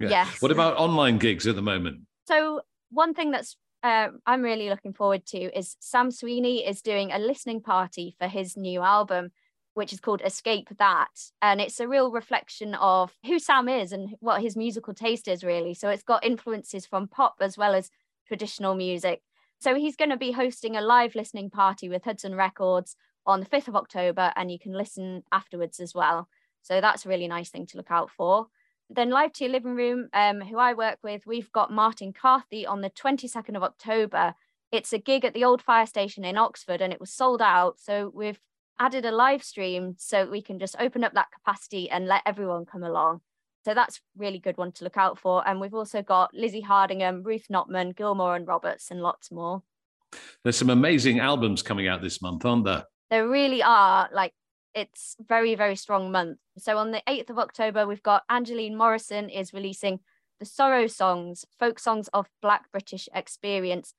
Yeah. 0.00 0.08
Yes. 0.10 0.42
What 0.42 0.50
about 0.50 0.76
online 0.76 1.18
gigs 1.18 1.46
at 1.46 1.54
the 1.54 1.62
moment? 1.62 2.00
So 2.26 2.62
one 2.90 3.14
thing 3.14 3.30
that's 3.30 3.56
uh, 3.82 4.08
I'm 4.26 4.42
really 4.42 4.68
looking 4.68 4.92
forward 4.92 5.24
to 5.26 5.56
is 5.56 5.76
Sam 5.78 6.10
Sweeney 6.10 6.66
is 6.66 6.82
doing 6.82 7.12
a 7.12 7.18
listening 7.18 7.60
party 7.60 8.16
for 8.18 8.26
his 8.26 8.56
new 8.56 8.82
album, 8.82 9.30
which 9.74 9.92
is 9.92 10.00
called 10.00 10.20
Escape 10.24 10.68
That. 10.78 11.08
And 11.42 11.60
it's 11.60 11.78
a 11.78 11.86
real 11.86 12.10
reflection 12.10 12.74
of 12.74 13.12
who 13.24 13.38
Sam 13.38 13.68
is 13.68 13.92
and 13.92 14.16
what 14.20 14.42
his 14.42 14.56
musical 14.56 14.94
taste 14.94 15.28
is, 15.28 15.44
really. 15.44 15.74
So 15.74 15.90
it's 15.90 16.02
got 16.02 16.24
influences 16.24 16.86
from 16.86 17.06
pop 17.06 17.36
as 17.40 17.56
well 17.56 17.74
as 17.74 17.90
traditional 18.26 18.74
music. 18.74 19.22
So 19.60 19.74
he's 19.74 19.96
going 19.96 20.10
to 20.10 20.16
be 20.16 20.32
hosting 20.32 20.76
a 20.76 20.80
live 20.80 21.14
listening 21.14 21.50
party 21.50 21.88
with 21.88 22.04
Hudson 22.04 22.34
Records 22.34 22.96
on 23.28 23.40
the 23.40 23.46
5th 23.46 23.68
of 23.68 23.76
October, 23.76 24.32
and 24.34 24.50
you 24.50 24.58
can 24.58 24.72
listen 24.72 25.22
afterwards 25.30 25.78
as 25.78 25.94
well. 25.94 26.28
So 26.62 26.80
that's 26.80 27.06
a 27.06 27.08
really 27.08 27.28
nice 27.28 27.50
thing 27.50 27.66
to 27.66 27.76
look 27.76 27.90
out 27.90 28.10
for. 28.10 28.48
Then 28.90 29.10
Live 29.10 29.34
to 29.34 29.44
Your 29.44 29.52
Living 29.52 29.74
Room, 29.74 30.08
um, 30.14 30.40
who 30.40 30.58
I 30.58 30.72
work 30.72 30.98
with, 31.02 31.26
we've 31.26 31.52
got 31.52 31.70
Martin 31.70 32.14
Carthy 32.14 32.66
on 32.66 32.80
the 32.80 32.90
22nd 32.90 33.54
of 33.54 33.62
October. 33.62 34.34
It's 34.72 34.94
a 34.94 34.98
gig 34.98 35.26
at 35.26 35.34
the 35.34 35.44
old 35.44 35.60
fire 35.60 35.86
station 35.86 36.24
in 36.24 36.38
Oxford 36.38 36.80
and 36.80 36.92
it 36.92 37.00
was 37.00 37.12
sold 37.12 37.42
out. 37.42 37.78
So 37.78 38.10
we've 38.14 38.40
added 38.78 39.04
a 39.04 39.12
live 39.12 39.44
stream 39.44 39.94
so 39.98 40.26
we 40.26 40.40
can 40.40 40.58
just 40.58 40.76
open 40.80 41.04
up 41.04 41.12
that 41.14 41.32
capacity 41.32 41.90
and 41.90 42.06
let 42.06 42.22
everyone 42.24 42.64
come 42.64 42.82
along. 42.82 43.20
So 43.64 43.74
that's 43.74 44.00
really 44.16 44.38
good 44.38 44.56
one 44.56 44.72
to 44.72 44.84
look 44.84 44.96
out 44.96 45.18
for. 45.18 45.46
And 45.46 45.60
we've 45.60 45.74
also 45.74 46.00
got 46.00 46.32
Lizzie 46.32 46.62
Hardingham, 46.62 47.22
Ruth 47.22 47.46
Notman, 47.50 47.92
Gilmore 47.92 48.36
and 48.36 48.46
Roberts, 48.46 48.90
and 48.90 49.02
lots 49.02 49.30
more. 49.30 49.62
There's 50.42 50.56
some 50.56 50.70
amazing 50.70 51.20
albums 51.20 51.62
coming 51.62 51.88
out 51.88 52.00
this 52.00 52.22
month, 52.22 52.46
aren't 52.46 52.64
there? 52.64 52.84
There 53.10 53.28
really 53.28 53.62
are. 53.62 54.08
Like 54.12 54.34
it's 54.74 55.16
very 55.26 55.54
very 55.54 55.76
strong 55.76 56.10
month. 56.12 56.38
So 56.58 56.78
on 56.78 56.90
the 56.90 57.02
8th 57.08 57.30
of 57.30 57.38
October, 57.38 57.86
we've 57.86 58.02
got 58.02 58.24
Angeline 58.28 58.76
Morrison 58.76 59.28
is 59.28 59.52
releasing 59.52 60.00
the 60.38 60.46
Sorrow 60.46 60.86
Songs, 60.86 61.44
folk 61.58 61.78
songs 61.78 62.08
of 62.12 62.28
Black 62.42 62.70
British 62.70 63.08
experience. 63.14 63.94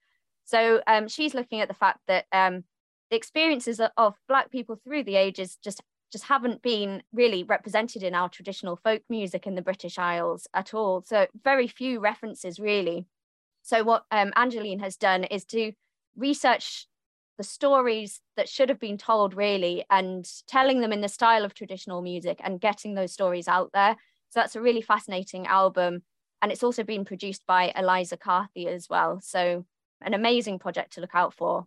So 0.46 0.82
um, 0.88 1.08
she's 1.08 1.34
looking 1.34 1.60
at 1.60 1.68
the 1.68 1.74
fact 1.74 2.00
that 2.08 2.26
um, 2.32 2.64
the 3.10 3.18
experiences 3.18 3.82
of 3.98 4.16
Black 4.28 4.52
people 4.52 4.76
through 4.76 5.04
the 5.04 5.16
ages 5.16 5.58
just 5.64 5.82
just 6.12 6.26
haven't 6.26 6.64
been 6.64 7.04
really 7.14 7.44
represented 7.44 8.02
in 8.02 8.16
our 8.16 8.30
traditional 8.30 8.76
folk 8.76 9.04
music 9.10 9.46
in 9.46 9.54
the 9.54 9.62
British 9.62 10.00
Isles 10.00 10.48
at 10.56 10.74
all. 10.74 11.04
So 11.06 11.28
very 11.44 11.68
few 11.68 12.00
references 12.00 12.60
really. 12.60 13.06
So 13.62 13.84
what 13.84 14.06
um, 14.10 14.34
Angeline 14.36 14.80
has 14.80 14.96
done 14.96 15.24
is 15.26 15.46
to 15.46 15.74
research 16.16 16.88
the 17.40 17.44
stories 17.46 18.20
that 18.36 18.50
should 18.50 18.68
have 18.68 18.82
been 18.82 18.98
told 18.98 19.34
really 19.34 19.86
and 19.90 20.30
telling 20.46 20.82
them 20.82 20.92
in 20.92 21.00
the 21.00 21.08
style 21.08 21.46
of 21.46 21.54
traditional 21.54 22.02
music 22.02 22.38
and 22.44 22.60
getting 22.60 22.96
those 22.96 23.14
stories 23.14 23.48
out 23.48 23.72
there. 23.74 23.96
So 24.30 24.42
that's 24.42 24.58
a 24.58 24.62
really 24.62 24.82
fascinating 24.82 25.48
album. 25.48 26.04
And 26.42 26.52
it's 26.52 26.64
also 26.64 26.84
been 26.84 27.06
produced 27.06 27.44
by 27.48 27.72
Eliza 27.78 28.18
Carthy 28.18 28.68
as 28.68 28.90
well. 28.90 29.22
So 29.24 29.66
an 30.02 30.14
amazing 30.14 30.60
project 30.60 30.92
to 30.94 31.02
look 31.02 31.16
out 31.16 31.34
for. 31.34 31.66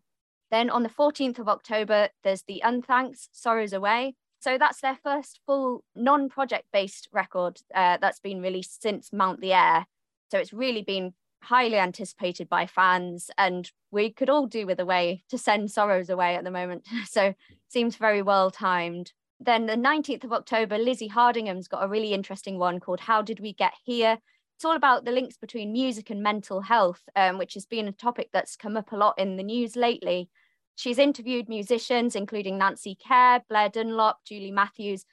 Then 0.50 0.68
on 0.68 0.82
the 0.82 0.90
14th 0.90 1.38
of 1.38 1.48
October, 1.48 2.10
there's 2.22 2.42
the 2.42 2.60
Unthanks 2.62 3.28
Sorrows 3.32 3.72
Away. 3.72 4.14
So 4.40 4.58
that's 4.58 4.82
their 4.82 4.98
first 5.02 5.40
full 5.46 5.84
non 5.96 6.28
project 6.28 6.66
based 6.70 7.08
record 7.12 7.60
uh, 7.74 7.96
that's 7.98 8.20
been 8.20 8.42
released 8.42 8.82
since 8.82 9.10
Mount 9.10 9.40
the 9.40 9.54
Air. 9.54 9.86
So 10.30 10.38
it's 10.38 10.52
really 10.52 10.82
been 10.82 11.14
highly 11.42 11.78
anticipated 11.78 12.48
by 12.48 12.66
fans, 12.66 13.30
and 13.36 13.70
we 13.90 14.10
could 14.10 14.30
all 14.30 14.46
do 14.46 14.66
with 14.66 14.80
a 14.80 14.86
way 14.86 15.24
to 15.28 15.38
send 15.38 15.70
sorrows 15.70 16.08
away 16.08 16.36
at 16.36 16.44
the 16.44 16.50
moment. 16.50 16.86
So 17.06 17.34
seems 17.68 17.96
very 17.96 18.22
well 18.22 18.50
timed. 18.50 19.12
Then 19.40 19.66
the 19.66 19.74
19th 19.74 20.24
of 20.24 20.32
October, 20.32 20.78
Lizzie 20.78 21.08
Hardingham's 21.08 21.68
got 21.68 21.84
a 21.84 21.88
really 21.88 22.12
interesting 22.12 22.58
one 22.58 22.78
called 22.78 23.00
How 23.00 23.22
Did 23.22 23.40
We 23.40 23.52
Get 23.52 23.72
Here? 23.84 24.18
It's 24.56 24.64
all 24.64 24.76
about 24.76 25.04
the 25.04 25.10
links 25.10 25.36
between 25.36 25.72
music 25.72 26.10
and 26.10 26.22
mental 26.22 26.60
health, 26.60 27.02
um, 27.16 27.38
which 27.38 27.54
has 27.54 27.66
been 27.66 27.88
a 27.88 27.92
topic 27.92 28.28
that's 28.32 28.54
come 28.54 28.76
up 28.76 28.92
a 28.92 28.96
lot 28.96 29.18
in 29.18 29.36
the 29.36 29.42
news 29.42 29.74
lately. 29.74 30.30
She's 30.76 30.98
interviewed 30.98 31.48
musicians, 31.48 32.14
including 32.14 32.58
Nancy 32.58 32.96
Kerr, 33.06 33.40
Blair 33.48 33.68
Dunlop, 33.68 34.18
Julie 34.24 34.52
Matthews, 34.52 35.04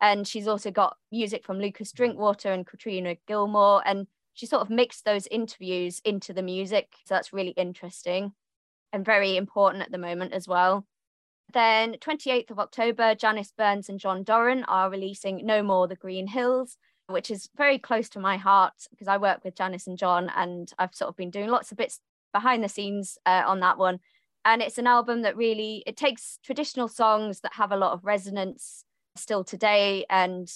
and 0.00 0.28
she's 0.28 0.46
also 0.46 0.70
got 0.70 0.96
music 1.10 1.44
from 1.44 1.58
Lucas 1.58 1.92
Drinkwater 1.92 2.52
and 2.52 2.66
Katriona 2.66 3.18
Gilmore. 3.26 3.82
And 3.84 4.06
she 4.38 4.46
sort 4.46 4.62
of 4.62 4.70
mixed 4.70 5.04
those 5.04 5.26
interviews 5.30 6.00
into 6.04 6.32
the 6.32 6.42
music. 6.42 6.94
So 7.04 7.14
that's 7.14 7.32
really 7.32 7.50
interesting 7.50 8.32
and 8.92 9.04
very 9.04 9.36
important 9.36 9.82
at 9.82 9.90
the 9.90 9.98
moment 9.98 10.32
as 10.32 10.46
well. 10.46 10.86
Then 11.52 11.94
28th 11.94 12.50
of 12.50 12.58
October, 12.58 13.14
Janice 13.14 13.52
Burns 13.56 13.88
and 13.88 13.98
John 13.98 14.22
Doran 14.22 14.64
are 14.64 14.90
releasing 14.90 15.44
No 15.44 15.62
More 15.62 15.88
the 15.88 15.96
Green 15.96 16.26
Hills 16.26 16.76
which 17.08 17.30
is 17.30 17.48
very 17.56 17.78
close 17.78 18.08
to 18.10 18.20
my 18.20 18.36
heart 18.36 18.86
because 18.90 19.08
I 19.08 19.16
work 19.16 19.42
with 19.42 19.56
Janice 19.56 19.86
and 19.86 19.98
John, 19.98 20.30
and 20.36 20.70
I've 20.78 20.94
sort 20.94 21.08
of 21.08 21.16
been 21.16 21.30
doing 21.30 21.48
lots 21.48 21.72
of 21.72 21.78
bits 21.78 22.00
behind 22.32 22.62
the 22.62 22.68
scenes 22.68 23.18
uh, 23.24 23.44
on 23.46 23.60
that 23.60 23.78
one. 23.78 23.98
And 24.44 24.62
it's 24.62 24.78
an 24.78 24.86
album 24.86 25.22
that 25.22 25.36
really 25.36 25.82
it 25.86 25.96
takes 25.96 26.38
traditional 26.44 26.86
songs 26.86 27.40
that 27.40 27.54
have 27.54 27.72
a 27.72 27.76
lot 27.76 27.92
of 27.92 28.04
resonance 28.04 28.84
still 29.16 29.42
today, 29.42 30.04
and 30.10 30.50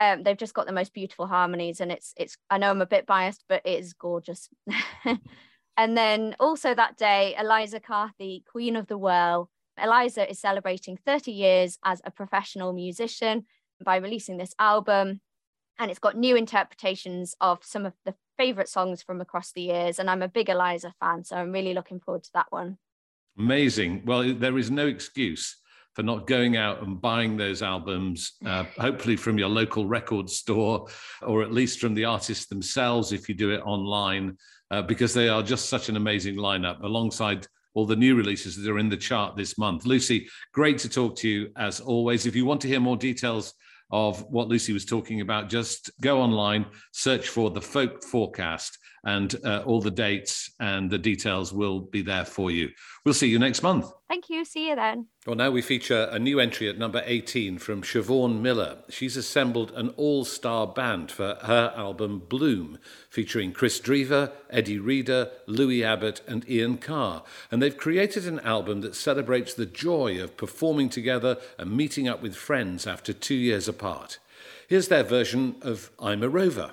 um, 0.00 0.22
they've 0.22 0.36
just 0.36 0.54
got 0.54 0.66
the 0.66 0.72
most 0.72 0.92
beautiful 0.92 1.26
harmonies. 1.26 1.80
And 1.80 1.92
it's 1.92 2.12
it's 2.16 2.36
I 2.50 2.58
know 2.58 2.70
I'm 2.70 2.82
a 2.82 2.86
bit 2.86 3.06
biased, 3.06 3.44
but 3.48 3.62
it 3.64 3.78
is 3.78 3.92
gorgeous. 3.92 4.48
and 5.76 5.96
then 5.96 6.34
also 6.40 6.74
that 6.74 6.96
day, 6.96 7.36
Eliza 7.38 7.80
Carthy, 7.80 8.44
Queen 8.50 8.76
of 8.76 8.86
the 8.86 8.98
world 8.98 9.48
Eliza 9.82 10.28
is 10.28 10.38
celebrating 10.38 10.98
30 11.06 11.32
years 11.32 11.78
as 11.84 12.00
a 12.04 12.10
professional 12.10 12.72
musician 12.72 13.46
by 13.84 13.96
releasing 13.96 14.36
this 14.36 14.54
album 14.58 15.20
and 15.78 15.90
it's 15.90 16.00
got 16.00 16.16
new 16.16 16.36
interpretations 16.36 17.34
of 17.40 17.64
some 17.64 17.86
of 17.86 17.94
the 18.04 18.14
favorite 18.36 18.68
songs 18.68 19.02
from 19.02 19.22
across 19.22 19.52
the 19.52 19.62
years. 19.62 19.98
And 19.98 20.10
I'm 20.10 20.20
a 20.20 20.28
big 20.28 20.50
Eliza 20.50 20.92
fan, 21.00 21.24
so 21.24 21.36
I'm 21.36 21.52
really 21.52 21.72
looking 21.72 22.00
forward 22.00 22.22
to 22.24 22.30
that 22.34 22.48
one. 22.50 22.76
Amazing. 23.38 24.02
Well, 24.04 24.34
there 24.34 24.58
is 24.58 24.70
no 24.70 24.86
excuse 24.86 25.56
for 26.00 26.04
not 26.06 26.26
going 26.26 26.56
out 26.56 26.82
and 26.82 26.98
buying 26.98 27.36
those 27.36 27.60
albums, 27.60 28.32
uh, 28.46 28.64
hopefully 28.78 29.16
from 29.16 29.36
your 29.36 29.50
local 29.50 29.84
record 29.84 30.30
store, 30.30 30.86
or 31.20 31.42
at 31.42 31.52
least 31.52 31.78
from 31.78 31.92
the 31.92 32.06
artists 32.06 32.46
themselves 32.46 33.12
if 33.12 33.28
you 33.28 33.34
do 33.34 33.50
it 33.50 33.60
online, 33.66 34.34
uh, 34.70 34.80
because 34.80 35.12
they 35.12 35.28
are 35.28 35.42
just 35.42 35.68
such 35.68 35.90
an 35.90 35.98
amazing 35.98 36.36
lineup 36.36 36.82
alongside 36.82 37.46
all 37.74 37.84
the 37.84 37.94
new 37.94 38.14
releases 38.14 38.56
that 38.56 38.70
are 38.70 38.78
in 38.78 38.88
the 38.88 38.96
chart 38.96 39.36
this 39.36 39.58
month. 39.58 39.84
Lucy, 39.84 40.26
great 40.54 40.78
to 40.78 40.88
talk 40.88 41.16
to 41.16 41.28
you 41.28 41.50
as 41.58 41.80
always. 41.80 42.24
If 42.24 42.34
you 42.34 42.46
want 42.46 42.62
to 42.62 42.68
hear 42.68 42.80
more 42.80 42.96
details 42.96 43.52
of 43.90 44.22
what 44.30 44.48
Lucy 44.48 44.72
was 44.72 44.86
talking 44.86 45.20
about, 45.20 45.50
just 45.50 45.90
go 46.00 46.22
online, 46.22 46.64
search 46.92 47.28
for 47.28 47.50
the 47.50 47.60
folk 47.60 48.02
forecast, 48.04 48.78
and 49.04 49.34
uh, 49.44 49.62
all 49.64 49.80
the 49.80 49.90
dates 49.90 50.50
and 50.60 50.90
the 50.90 50.98
details 50.98 51.52
will 51.52 51.80
be 51.80 52.02
there 52.02 52.24
for 52.24 52.50
you. 52.50 52.70
We'll 53.04 53.14
see 53.14 53.28
you 53.28 53.38
next 53.38 53.62
month. 53.62 53.90
Thank 54.08 54.28
you. 54.28 54.44
See 54.44 54.68
you 54.68 54.76
then. 54.76 55.06
Well, 55.26 55.36
now 55.36 55.50
we 55.50 55.62
feature 55.62 56.08
a 56.10 56.18
new 56.18 56.40
entry 56.40 56.68
at 56.68 56.76
number 56.76 57.02
18 57.06 57.58
from 57.58 57.82
Siobhan 57.82 58.40
Miller. 58.40 58.78
She's 58.88 59.16
assembled 59.16 59.70
an 59.72 59.90
all 59.90 60.24
star 60.24 60.66
band 60.66 61.10
for 61.10 61.38
her 61.42 61.72
album 61.76 62.22
Bloom, 62.28 62.78
featuring 63.08 63.52
Chris 63.52 63.80
Drever, 63.80 64.32
Eddie 64.50 64.78
Reader, 64.78 65.30
Louis 65.46 65.84
Abbott, 65.84 66.20
and 66.26 66.48
Ian 66.48 66.78
Carr. 66.78 67.22
And 67.50 67.62
they've 67.62 67.76
created 67.76 68.26
an 68.26 68.40
album 68.40 68.80
that 68.80 68.96
celebrates 68.96 69.54
the 69.54 69.66
joy 69.66 70.20
of 70.22 70.36
performing 70.36 70.88
together 70.88 71.38
and 71.58 71.76
meeting 71.76 72.08
up 72.08 72.20
with 72.20 72.34
friends 72.34 72.86
after 72.86 73.12
two 73.12 73.34
years 73.34 73.68
apart. 73.68 74.18
Here's 74.68 74.88
their 74.88 75.04
version 75.04 75.56
of 75.62 75.90
I'm 75.98 76.22
a 76.22 76.28
Rover. 76.28 76.72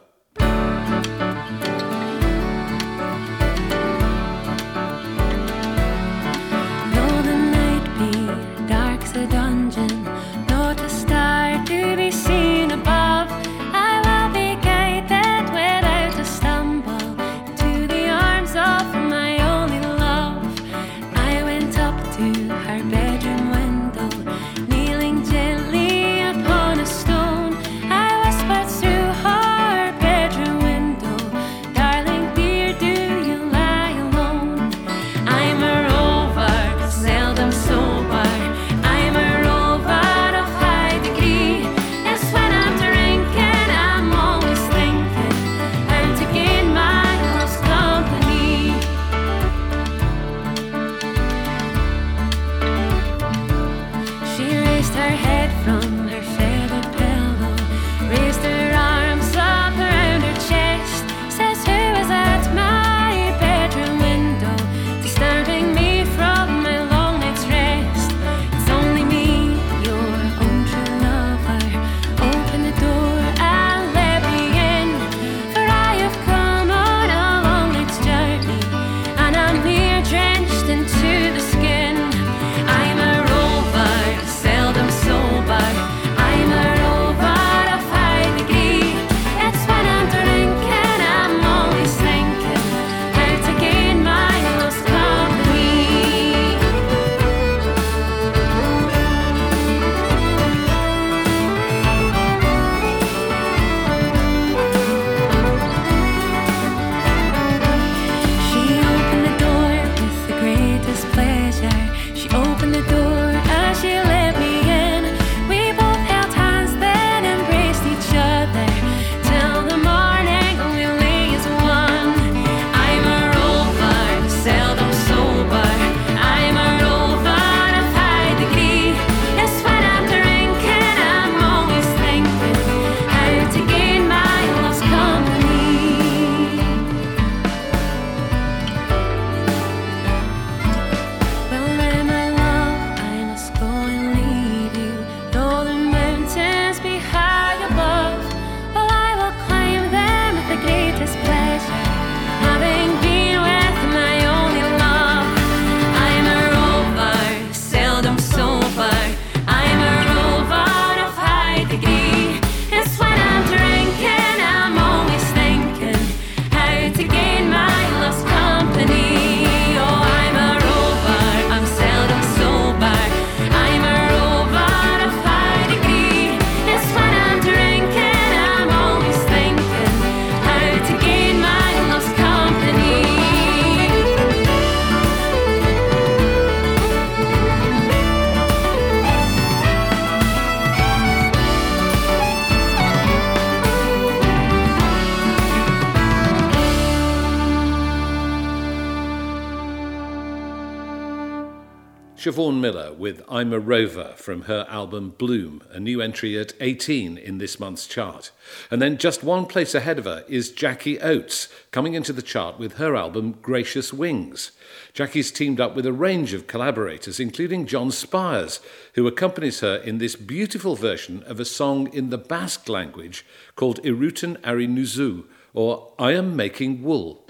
Miller 202.67 202.91
with 202.91 203.23
I'm 203.30 203.53
a 203.53 203.62
Rover 203.62 204.13
from 204.17 204.41
her 204.41 204.65
album 204.67 205.12
Bloom, 205.17 205.63
a 205.71 205.80
new 205.80 206.01
entry 206.01 206.38
at 206.38 206.51
18 206.60 207.17
in 207.17 207.38
this 207.38 207.62
month's 207.62 207.88
chart. 207.88 208.32
And 208.69 208.82
then 208.82 208.97
just 208.97 209.23
one 209.23 209.45
place 209.45 209.73
ahead 209.73 209.97
of 209.97 210.03
her 210.03 210.25
is 210.27 210.51
Jackie 210.51 210.99
Oates, 210.99 211.47
coming 211.71 211.93
into 211.93 212.12
the 212.12 212.21
chart 212.21 212.60
with 212.60 212.73
her 212.73 212.93
album 212.93 213.38
Gracious 213.41 213.93
Wings. 213.93 214.51
Jackie's 214.91 215.32
teamed 215.32 215.62
up 215.62 215.77
with 215.77 215.86
a 215.86 215.93
range 215.93 216.34
of 216.34 216.47
collaborators, 216.47 217.21
including 217.21 217.67
John 217.67 217.89
Spiers, 217.89 218.60
who 218.95 219.08
accompanies 219.08 219.62
her 219.62 219.77
in 219.77 219.99
this 219.99 220.17
beautiful 220.17 220.75
version 220.75 221.23
of 221.23 221.39
a 221.39 221.45
song 221.45 221.88
in 221.93 222.10
the 222.10 222.17
Basque 222.17 222.67
language 222.67 223.25
called 223.56 223.82
Iruten 223.86 224.36
Ari 224.43 224.67
Nuzu, 224.67 225.23
or 225.53 225.93
I 225.97 226.12
Am 226.15 226.36
Making 226.36 226.84
Wool. 226.84 227.23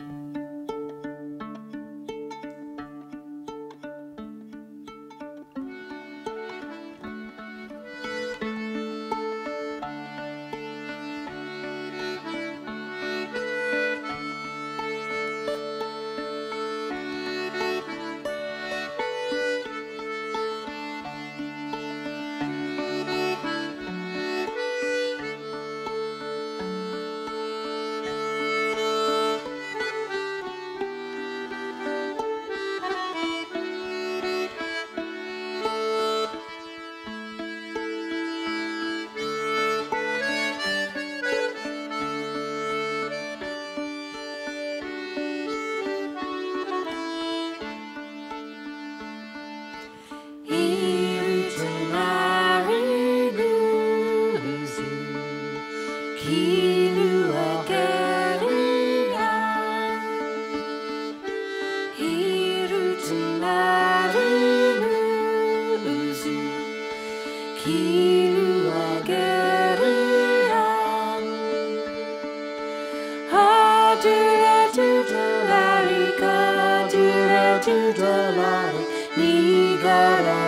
to 77.67 77.91
delight 77.91 79.17
me, 79.17 79.75
God. 79.83 80.46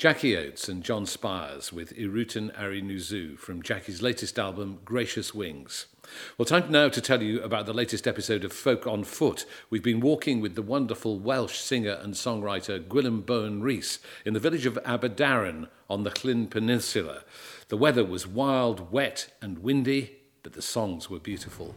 Jackie 0.00 0.34
Oates 0.34 0.66
and 0.66 0.82
John 0.82 1.04
Spiers 1.04 1.74
with 1.74 1.94
Irutin 1.94 2.58
Arinuzu 2.58 3.38
from 3.38 3.62
Jackie's 3.62 4.00
latest 4.00 4.38
album, 4.38 4.78
Gracious 4.82 5.34
Wings. 5.34 5.88
Well, 6.38 6.46
time 6.46 6.70
now 6.70 6.88
to 6.88 7.02
tell 7.02 7.22
you 7.22 7.42
about 7.42 7.66
the 7.66 7.74
latest 7.74 8.08
episode 8.08 8.42
of 8.42 8.50
Folk 8.50 8.86
on 8.86 9.04
Foot. 9.04 9.44
We've 9.68 9.82
been 9.82 10.00
walking 10.00 10.40
with 10.40 10.54
the 10.54 10.62
wonderful 10.62 11.18
Welsh 11.18 11.58
singer 11.58 11.98
and 12.00 12.14
songwriter 12.14 12.82
Gwilym 12.82 13.26
Bowen 13.26 13.62
Rhys 13.62 13.98
in 14.24 14.32
the 14.32 14.40
village 14.40 14.64
of 14.64 14.78
Aberdaron 14.86 15.68
on 15.90 16.04
the 16.04 16.10
Llyn 16.10 16.48
Peninsula. 16.48 17.22
The 17.68 17.76
weather 17.76 18.02
was 18.02 18.26
wild, 18.26 18.90
wet, 18.90 19.30
and 19.42 19.58
windy, 19.58 20.16
but 20.42 20.54
the 20.54 20.62
songs 20.62 21.10
were 21.10 21.20
beautiful. 21.20 21.74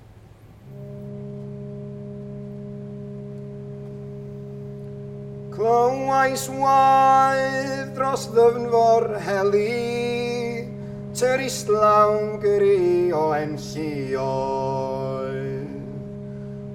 Clywais 5.54 6.50
waith 6.50 7.94
dros 7.94 8.26
ddyfn 8.34 8.66
fo'r 8.74 9.22
heli, 9.22 10.66
Tyr 11.14 11.46
islawn 11.46 12.42
gyrru 12.42 13.14
o 13.14 13.38
enlluoedd. 13.38 14.18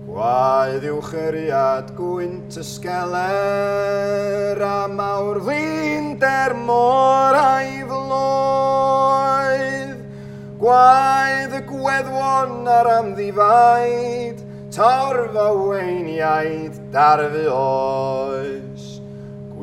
Gwaedd 0.06 0.86
yw 0.92 1.02
chyriad 1.08 1.90
gwynt 1.98 2.54
ysgeler, 2.62 4.62
A 4.62 4.86
mawr 4.86 5.42
ddyn 5.42 6.14
der 6.22 6.54
mor 6.54 7.34
a'i 7.34 7.82
floedd. 7.90 9.98
Gwaedd 10.62 11.50
y 11.58 11.62
gweddwon 11.66 12.62
ar 12.78 12.94
amddifaid, 12.94 14.38
Tawr 14.70 15.34
weiniaid 15.34 16.78
darfu 16.94 17.46
oed. 17.58 18.67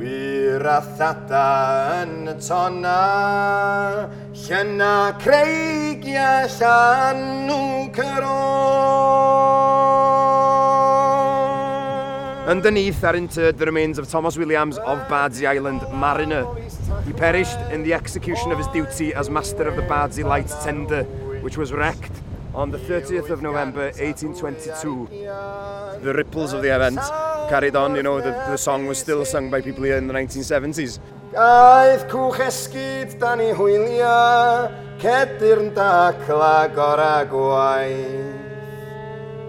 Wir 0.05 0.61
a 0.69 0.81
thada 0.85 2.03
yn 2.03 2.27
y 2.29 2.33
tona, 2.37 4.05
llyna 4.37 5.17
creigia 5.17 6.45
llan 6.59 7.23
nhw 7.47 7.89
cyrôn. 7.95 8.35
Underneath 12.53 13.01
are 13.03 13.17
interred 13.17 13.57
the 13.57 13.65
remains 13.65 13.97
of 13.97 14.07
Thomas 14.07 14.37
Williams 14.37 14.77
of 14.77 14.99
Bardsey 15.09 15.47
Island, 15.47 15.81
Mariner. 15.91 16.45
He 17.07 17.13
perished 17.13 17.57
in 17.73 17.81
the 17.81 17.95
execution 17.95 18.51
of 18.51 18.59
his 18.59 18.67
duty 18.67 19.11
as 19.15 19.31
Master 19.31 19.67
of 19.67 19.75
the 19.75 19.81
Bardsey 19.89 20.23
Light 20.23 20.53
Tender, 20.63 21.03
which 21.41 21.57
was 21.57 21.73
wrecked 21.73 22.13
On 22.55 22.71
the 22.71 22.77
30th 22.77 23.29
of 23.31 23.41
November 23.41 23.91
1822, 23.99 25.09
the 26.01 26.13
ripples 26.13 26.53
of 26.53 26.61
the 26.61 26.73
event 26.73 26.99
carried 27.49 27.75
on, 27.75 27.97
you 27.97 28.01
know, 28.01 28.21
the, 28.21 28.31
the 28.31 28.55
song 28.57 28.85
was 28.85 28.97
still 28.97 29.25
sung 29.25 29.49
by 29.51 29.59
people 29.59 29.83
here 29.83 29.97
in 29.97 30.07
the 30.07 30.13
1970s. 30.13 30.99
Gaeth 31.33 32.05
cwch 32.07 32.39
esgyd 32.45 33.17
dan 33.19 33.43
i 33.43 33.49
hwylio, 33.57 34.71
cedyrn 35.03 35.73
da 35.75 36.13
clag 36.23 36.79
o'r 36.79 37.03
agwaith. 37.03 38.39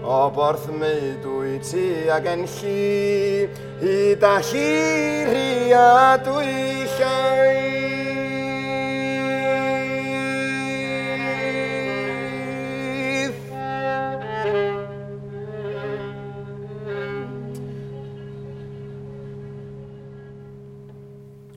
O 0.03 0.19
borth 0.35 0.67
meidwy 0.67 1.61
ti 1.63 2.09
ag 2.11 2.27
enlli, 2.33 3.47
hyd 3.79 4.27
a 4.33 4.35
llir 4.51 5.71
a 5.79 6.19
dwy 6.27 6.51
llai. 6.99 7.66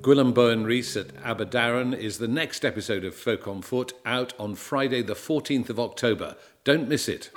Gwilym 0.03 0.33
Bowen 0.33 0.65
Rhys 0.65 0.97
at 0.97 1.09
Aberdaron 1.17 1.95
is 1.95 2.17
the 2.17 2.27
next 2.27 2.65
episode 2.65 3.05
of 3.05 3.15
Folk 3.15 3.47
on 3.47 3.61
Foot 3.61 3.93
out 4.07 4.33
on 4.41 4.55
Friday, 4.55 5.03
the 5.03 5.15
14th 5.15 5.69
of 5.69 5.79
October. 5.79 6.37
Don't 6.65 6.89
miss 6.89 7.07
it. 7.07 7.29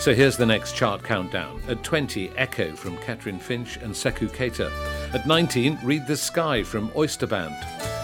So 0.00 0.14
here's 0.14 0.36
the 0.36 0.46
next 0.46 0.74
chart 0.74 1.04
countdown. 1.04 1.62
At 1.68 1.84
20, 1.84 2.30
Echo 2.36 2.74
from 2.74 2.96
Catrin 2.98 3.40
Finch 3.40 3.76
and 3.76 3.94
Seckou 3.94 4.30
Keita. 4.30 4.68
At 5.14 5.28
19, 5.28 5.78
Read 5.84 6.08
the 6.08 6.16
Sky 6.16 6.64
from 6.64 6.90
Oyster 6.96 7.28
Band. 7.28 7.54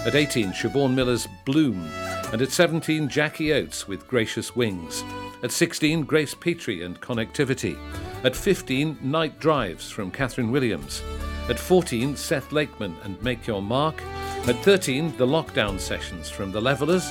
At 0.07 0.14
18, 0.14 0.53
Siobhan 0.53 0.95
Miller's 0.95 1.26
Bloom. 1.45 1.91
And 2.32 2.41
at 2.41 2.53
17, 2.53 3.09
Jackie 3.09 3.53
Oates 3.53 3.89
with 3.89 4.07
Gracious 4.07 4.55
Wings. 4.55 5.03
At 5.43 5.51
16, 5.51 6.05
Grace 6.05 6.37
Petrie 6.37 6.84
and 6.84 7.01
Connectivity. 7.01 7.76
At 8.22 8.37
15, 8.37 8.99
Night 9.03 9.41
Drives 9.41 9.91
from 9.91 10.12
Kathryn 10.12 10.53
Williams. 10.53 11.03
At 11.49 11.61
14, 11.61 12.17
Seth 12.17 12.51
Lakeman 12.51 12.97
and 13.05 13.23
Make 13.23 13.47
Your 13.47 13.63
Mark. 13.63 14.03
At 14.49 14.57
13, 14.65 15.17
The 15.17 15.27
Lockdown 15.27 15.79
Sessions 15.79 16.29
from 16.29 16.51
The 16.51 16.61
Levellers. 16.61 17.07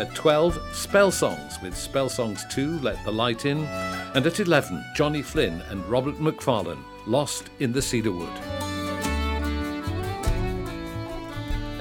At 0.00 0.14
12, 0.14 0.58
Spell 0.72 1.10
Songs 1.10 1.58
with 1.62 1.76
Spell 1.76 2.08
Songs 2.08 2.46
2, 2.50 2.78
Let 2.80 3.04
the 3.04 3.12
Light 3.12 3.44
In. 3.44 3.64
And 4.14 4.26
at 4.26 4.40
11, 4.40 4.82
Johnny 4.96 5.20
Flynn 5.20 5.60
and 5.68 5.84
Robert 5.84 6.18
Macfarlane, 6.18 6.82
Lost 7.06 7.50
in 7.60 7.72
the 7.72 7.82
Cedarwood. 7.82 8.63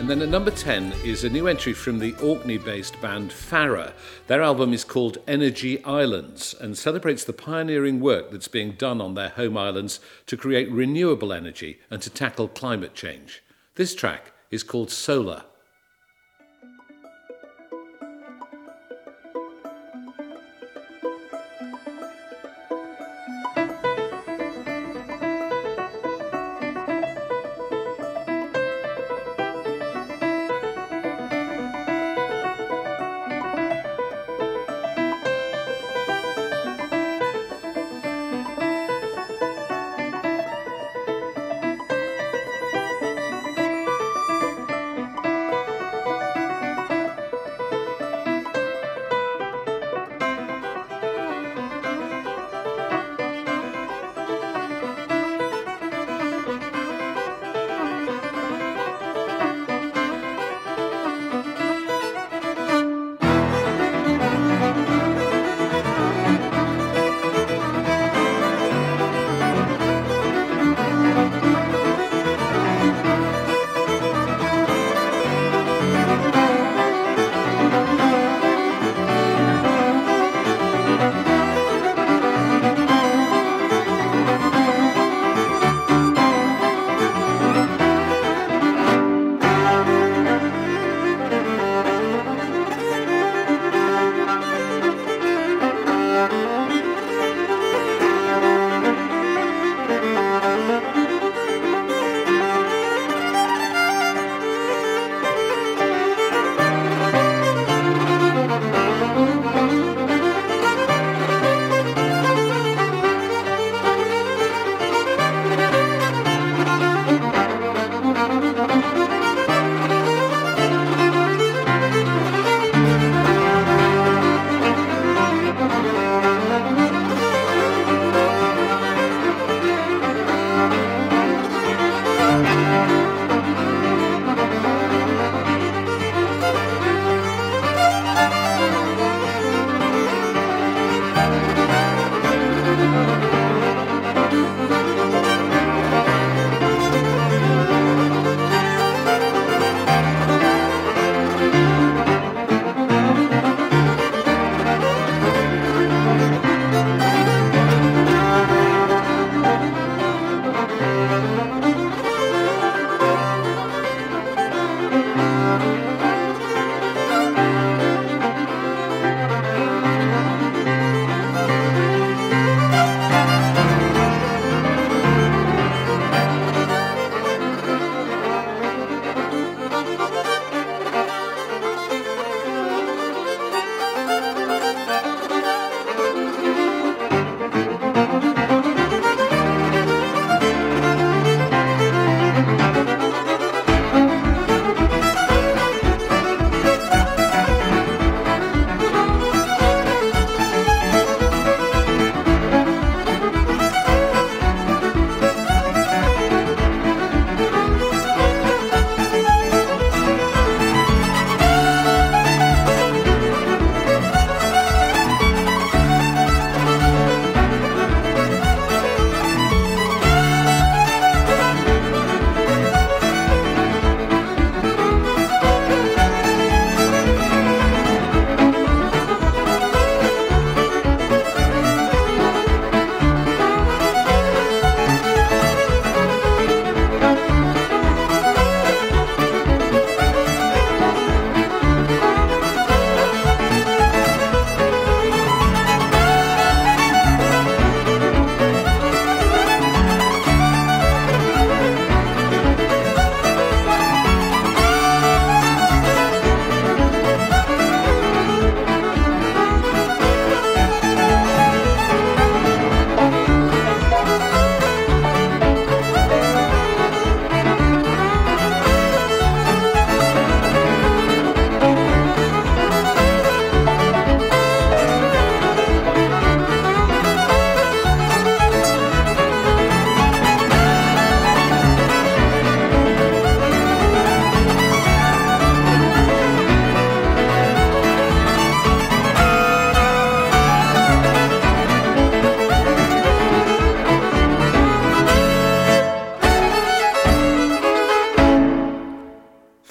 And 0.04 0.10
then 0.10 0.22
at 0.22 0.28
number 0.28 0.51
10 0.51 0.91
is 1.06 1.24
a 1.24 1.30
new 1.30 1.47
entry 1.47 1.72
from 1.72 1.97
the 1.97 2.14
Orkney 2.16 2.58
based 2.58 2.99
band 2.99 3.32
Fara. 3.32 3.93
Their 4.28 4.41
album 4.41 4.74
is 4.74 4.84
called 4.84 5.20
Energy 5.30 5.82
Islands 5.86 6.54
and 6.60 6.78
celebrates 6.78 7.24
the 7.24 7.32
pioneering 7.32 8.01
work 8.01 8.30
that's 8.30 8.49
being 8.49 8.74
done 8.74 8.99
on 8.99 9.14
their 9.14 9.30
home 9.30 9.58
islands 9.58 10.01
to 10.26 10.36
create 10.36 10.70
renewable 10.70 11.32
energy 11.32 11.80
and 11.89 12.01
to 12.01 12.10
tackle 12.10 12.49
climate 12.49 12.93
change. 12.93 13.43
This 13.76 13.95
track 13.95 14.34
is 14.51 14.62
called 14.62 14.91
Solar. 14.91 15.45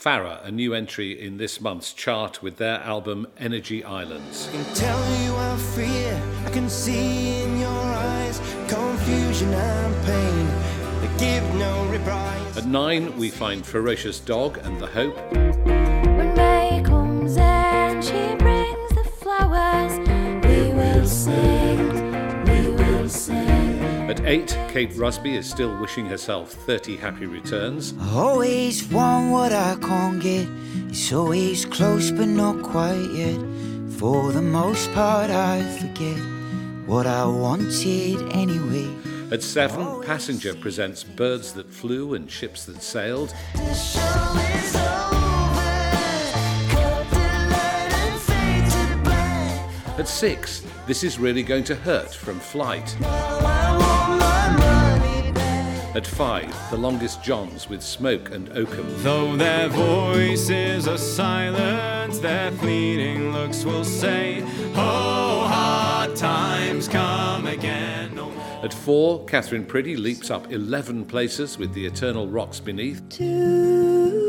Fara, 0.03 0.41
a 0.43 0.51
new 0.51 0.75
entry 0.75 1.13
in 1.13 1.37
this 1.37 1.61
month's 1.61 1.93
chart 1.93 2.43
with 2.43 2.57
their 2.57 2.81
album 2.81 3.25
Energy 3.39 3.85
Islands. 3.85 4.49
I 4.49 4.51
can 4.51 4.75
tell 4.75 4.99
you 5.23 5.33
how 5.37 5.57
fear 5.77 6.21
I 6.45 6.51
can 6.51 6.69
see 6.69 7.41
in 7.41 7.61
your 7.61 7.71
eyes, 7.71 8.41
confusion 8.67 9.55
and 9.55 9.95
pain 10.05 10.47
that 11.03 11.21
give 11.21 11.55
no 11.55 11.87
reprise. 11.87 12.57
At 12.57 12.67
nine, 12.67 13.17
we 13.17 13.31
find 13.31 13.65
Ferocious 13.65 14.19
Dog 14.19 14.59
and 14.65 14.81
The 14.81 14.89
Hope. 14.89 15.17
When 15.37 16.35
May 16.35 16.83
comes 16.85 17.37
and 17.37 18.03
she 18.03 18.35
brings 18.39 18.91
the 18.97 19.05
flowers, 19.05 20.01
we 20.45 20.75
will 20.75 21.07
sing, 21.07 21.82
eight, 24.33 24.57
Kate 24.71 24.93
Rusby 24.93 25.37
is 25.37 25.47
still 25.49 25.77
wishing 25.79 26.07
herself 26.07 26.53
30 26.53 26.97
happy 26.97 27.27
returns. 27.27 27.93
I 28.01 28.15
always 28.15 28.83
want 28.91 29.31
what 29.31 29.53
I 29.53 29.77
can't 29.77 30.23
get. 30.23 30.49
It's 30.89 31.13
always 31.13 31.67
close 31.67 32.11
but 32.11 32.29
not 32.29 32.63
quite 32.63 33.11
yet. 33.13 33.39
For 33.99 34.33
the 34.33 34.41
most 34.41 34.91
part, 34.95 35.29
I 35.31 35.63
forget 35.79 36.17
what 36.87 37.07
I 37.07 37.27
wanted 37.27 38.23
anyway. 38.33 38.89
At 39.31 39.43
seven, 39.43 40.03
Passenger 40.03 40.55
presents 40.55 41.05
Birds 41.05 41.53
That 41.53 41.69
Flew 41.69 42.15
and 42.15 42.31
Ships 42.31 42.65
That 42.65 42.83
Sailed. 42.83 43.35
The 43.53 43.75
show 43.75 44.01
is 44.57 44.77
over. 44.77 45.63
Cut 46.73 47.11
the 47.11 47.19
light 47.53 47.93
and 48.01 48.21
fade 48.29 48.71
to 48.73 49.01
black. 49.05 49.99
At 50.01 50.09
six, 50.09 50.63
This 50.87 51.05
Is 51.05 51.19
Really 51.19 51.43
Going 51.43 51.65
to 51.65 51.75
Hurt 51.75 52.15
from 52.15 52.41
Flyte. 52.41 53.52
At 55.95 56.07
five, 56.07 56.55
The 56.71 56.79
Longest 56.79 57.23
Johns 57.23 57.69
with 57.69 57.83
Smoke 57.83 58.31
and 58.31 58.49
Oakum. 58.57 58.87
Though 59.03 59.37
their 59.37 59.69
voices 59.69 60.89
are 60.89 60.97
silent, 60.97 62.15
their 62.23 62.51
fleeting 62.53 63.31
looks 63.33 63.63
will 63.67 63.85
say, 63.85 64.43
Oh, 64.75 65.47
hard 65.47 66.17
times 66.17 66.89
come 66.89 67.47
again. 67.47 68.15
No 68.15 68.31
more. 68.31 68.65
At 68.65 68.73
four, 68.73 69.23
Katherine 69.27 69.67
Priddy 69.67 69.99
leaps 69.99 70.31
up 70.31 70.51
11 70.51 71.05
places 71.05 71.59
with 71.59 71.75
The 71.75 71.85
Eternal 71.85 72.27
Rocks 72.27 72.59
Beneath. 72.59 73.07
To 73.11 74.22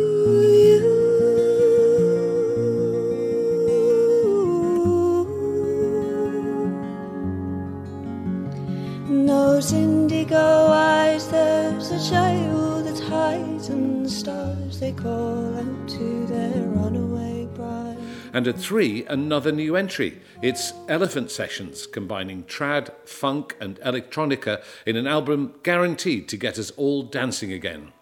indigo 10.34 10.68
eyes, 10.68 11.28
there's 11.28 11.92
a 11.92 12.10
child 12.10 12.86
that 12.88 13.00
hides 13.00 13.70
in 13.70 14.02
the 14.02 14.10
stars. 14.10 14.80
They 14.80 14.92
call 14.92 15.56
out 15.56 15.90
to 15.90 16.26
their 16.26 16.64
runaway 16.70 17.46
bride. 17.54 17.98
And 18.34 18.48
at 18.48 18.58
three, 18.58 19.06
another 19.06 19.52
new 19.52 19.76
entry. 19.76 20.22
It's 20.42 20.74
Elephant 20.90 21.30
Sessions, 21.30 21.86
combining 21.86 22.46
trad, 22.46 22.92
funk, 23.06 23.56
and 23.62 23.80
electronica 23.82 24.64
in 24.88 24.96
an 24.96 25.06
album 25.06 25.54
guaranteed 25.62 26.28
to 26.30 26.38
get 26.38 26.58
us 26.58 26.72
all 26.72 27.04
dancing 27.04 27.54
again. 27.54 27.94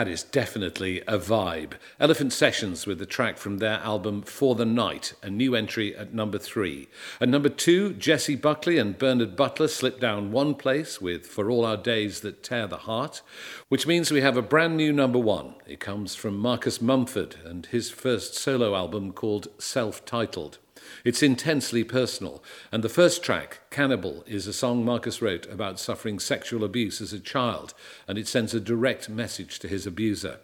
That 0.00 0.08
is 0.08 0.22
definitely 0.22 1.02
a 1.02 1.18
vibe. 1.18 1.72
Elephant 2.00 2.32
Sessions 2.32 2.86
with 2.86 2.98
the 2.98 3.04
track 3.04 3.36
from 3.36 3.58
their 3.58 3.80
album 3.80 4.22
For 4.22 4.54
the 4.54 4.64
Night, 4.64 5.12
a 5.22 5.28
new 5.28 5.54
entry 5.54 5.94
at 5.94 6.14
number 6.14 6.38
three. 6.38 6.88
At 7.20 7.28
number 7.28 7.50
two, 7.50 7.92
Jessie 7.92 8.34
Buckley 8.34 8.78
and 8.78 8.96
Bernard 8.96 9.36
Butler 9.36 9.68
slipped 9.68 10.00
down 10.00 10.32
one 10.32 10.54
place 10.54 11.02
with 11.02 11.26
For 11.26 11.50
All 11.50 11.66
Our 11.66 11.76
Days 11.76 12.20
That 12.20 12.42
Tear 12.42 12.66
the 12.66 12.78
Heart, 12.78 13.20
which 13.68 13.86
means 13.86 14.10
we 14.10 14.22
have 14.22 14.38
a 14.38 14.42
brand 14.42 14.78
new 14.78 14.90
number 14.90 15.18
one. 15.18 15.56
It 15.66 15.80
comes 15.80 16.14
from 16.14 16.38
Marcus 16.38 16.80
Mumford 16.80 17.36
and 17.44 17.66
his 17.66 17.90
first 17.90 18.34
solo 18.34 18.74
album 18.74 19.12
called 19.12 19.48
Self 19.58 20.06
Titled. 20.06 20.56
It's 21.02 21.22
intensely 21.22 21.82
personal, 21.82 22.42
and 22.70 22.84
the 22.84 22.90
first 22.90 23.22
track, 23.22 23.60
Cannibal, 23.70 24.22
is 24.26 24.46
a 24.46 24.52
song 24.52 24.84
Marcus 24.84 25.22
wrote 25.22 25.46
about 25.46 25.80
suffering 25.80 26.18
sexual 26.18 26.62
abuse 26.62 27.00
as 27.00 27.14
a 27.14 27.20
child, 27.20 27.72
and 28.06 28.18
it 28.18 28.28
sends 28.28 28.52
a 28.52 28.60
direct 28.60 29.08
message 29.08 29.58
to 29.60 29.68
his 29.68 29.86
abuser. 29.86 30.40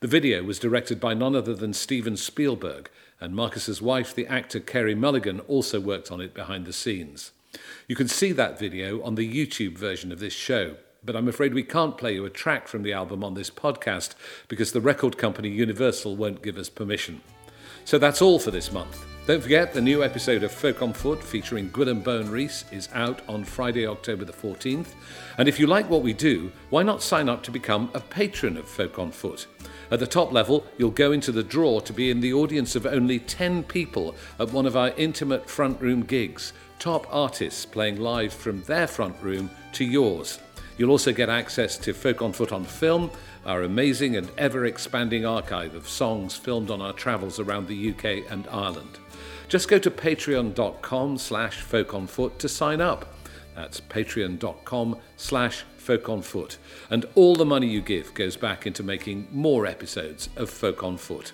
The 0.00 0.08
video 0.08 0.42
was 0.42 0.58
directed 0.58 1.00
by 1.00 1.14
none 1.14 1.34
other 1.34 1.54
than 1.54 1.72
Steven 1.72 2.18
Spielberg, 2.18 2.90
and 3.18 3.34
Marcus's 3.34 3.80
wife, 3.80 4.14
the 4.14 4.26
actor 4.26 4.60
Carey 4.60 4.94
Mulligan, 4.94 5.40
also 5.40 5.80
worked 5.80 6.12
on 6.12 6.20
it 6.20 6.34
behind 6.34 6.66
the 6.66 6.72
scenes. 6.74 7.32
You 7.88 7.96
can 7.96 8.08
see 8.08 8.32
that 8.32 8.58
video 8.58 9.02
on 9.02 9.14
the 9.14 9.26
YouTube 9.26 9.78
version 9.78 10.12
of 10.12 10.18
this 10.18 10.34
show, 10.34 10.76
but 11.02 11.16
I'm 11.16 11.28
afraid 11.28 11.54
we 11.54 11.62
can't 11.62 11.96
play 11.96 12.14
you 12.14 12.26
a 12.26 12.30
track 12.30 12.68
from 12.68 12.82
the 12.82 12.92
album 12.92 13.24
on 13.24 13.34
this 13.34 13.50
podcast 13.50 14.14
because 14.48 14.72
the 14.72 14.80
record 14.82 15.16
company 15.16 15.48
Universal 15.48 16.16
won't 16.16 16.42
give 16.42 16.58
us 16.58 16.68
permission. 16.68 17.22
So 17.86 17.98
that's 17.98 18.20
all 18.20 18.38
for 18.38 18.50
this 18.50 18.70
month. 18.70 19.13
Don't 19.26 19.42
forget, 19.42 19.72
the 19.72 19.80
new 19.80 20.04
episode 20.04 20.42
of 20.42 20.52
Folk 20.52 20.82
on 20.82 20.92
Foot 20.92 21.24
featuring 21.24 21.70
Gwilym 21.70 22.04
Bowen 22.04 22.30
Rhys 22.30 22.66
is 22.70 22.90
out 22.92 23.22
on 23.26 23.42
Friday, 23.42 23.86
October 23.86 24.26
the 24.26 24.34
14th. 24.34 24.88
And 25.38 25.48
if 25.48 25.58
you 25.58 25.66
like 25.66 25.88
what 25.88 26.02
we 26.02 26.12
do, 26.12 26.52
why 26.68 26.82
not 26.82 27.02
sign 27.02 27.30
up 27.30 27.42
to 27.44 27.50
become 27.50 27.90
a 27.94 28.00
patron 28.00 28.58
of 28.58 28.68
Folk 28.68 28.98
on 28.98 29.10
Foot? 29.10 29.46
At 29.90 30.00
the 30.00 30.06
top 30.06 30.30
level, 30.30 30.66
you'll 30.76 30.90
go 30.90 31.12
into 31.12 31.32
the 31.32 31.42
draw 31.42 31.80
to 31.80 31.92
be 31.94 32.10
in 32.10 32.20
the 32.20 32.34
audience 32.34 32.76
of 32.76 32.84
only 32.84 33.18
10 33.18 33.62
people 33.62 34.14
at 34.38 34.52
one 34.52 34.66
of 34.66 34.76
our 34.76 34.90
intimate 34.98 35.48
front 35.48 35.80
room 35.80 36.02
gigs, 36.02 36.52
top 36.78 37.06
artists 37.10 37.64
playing 37.64 38.00
live 38.00 38.34
from 38.34 38.62
their 38.64 38.86
front 38.86 39.16
room 39.22 39.48
to 39.72 39.86
yours. 39.86 40.38
You'll 40.76 40.90
also 40.90 41.14
get 41.14 41.30
access 41.30 41.78
to 41.78 41.94
Folk 41.94 42.20
on 42.20 42.34
Foot 42.34 42.52
on 42.52 42.64
film, 42.64 43.10
our 43.46 43.62
amazing 43.62 44.16
and 44.16 44.30
ever 44.36 44.66
expanding 44.66 45.24
archive 45.24 45.74
of 45.74 45.88
songs 45.88 46.36
filmed 46.36 46.70
on 46.70 46.82
our 46.82 46.92
travels 46.92 47.40
around 47.40 47.68
the 47.68 47.90
UK 47.90 48.30
and 48.30 48.46
Ireland. 48.48 48.98
Just 49.48 49.68
go 49.68 49.78
to 49.78 49.90
patreon.com 49.90 51.18
slash 51.18 51.62
folkonfoot 51.62 52.38
to 52.38 52.48
sign 52.48 52.80
up. 52.80 53.14
That's 53.54 53.80
patreon.com 53.80 54.98
slash 55.16 55.64
folkonfoot. 55.78 56.56
And 56.90 57.06
all 57.14 57.36
the 57.36 57.44
money 57.44 57.68
you 57.68 57.80
give 57.80 58.14
goes 58.14 58.36
back 58.36 58.66
into 58.66 58.82
making 58.82 59.28
more 59.30 59.66
episodes 59.66 60.28
of 60.36 60.50
Folk 60.50 60.82
on 60.82 60.96
Foot. 60.96 61.32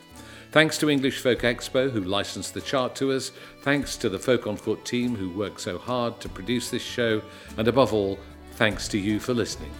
Thanks 0.53 0.79
to 0.79 0.91
English 0.91 1.21
Folk 1.21 1.41
Expo, 1.41 1.91
who 1.91 2.01
licensed 2.01 2.55
the 2.55 2.61
chart 2.61 2.97
to 2.97 3.13
us. 3.13 3.31
Thanks 3.63 3.97
to 3.99 4.09
the 4.09 4.19
Folk 4.19 4.49
on 4.49 4.57
Foot 4.57 4.85
team, 4.85 5.15
who 5.15 5.31
worked 5.31 5.61
so 5.61 5.79
hard 5.79 6.21
to 6.21 6.29
produce 6.29 6.71
this 6.71 6.83
show. 6.83 7.23
And 7.57 7.69
above 7.69 7.95
all, 7.95 8.19
thanks 8.53 8.89
to 8.89 8.99
you 8.99 9.21
for 9.21 9.33
listening. 9.33 9.71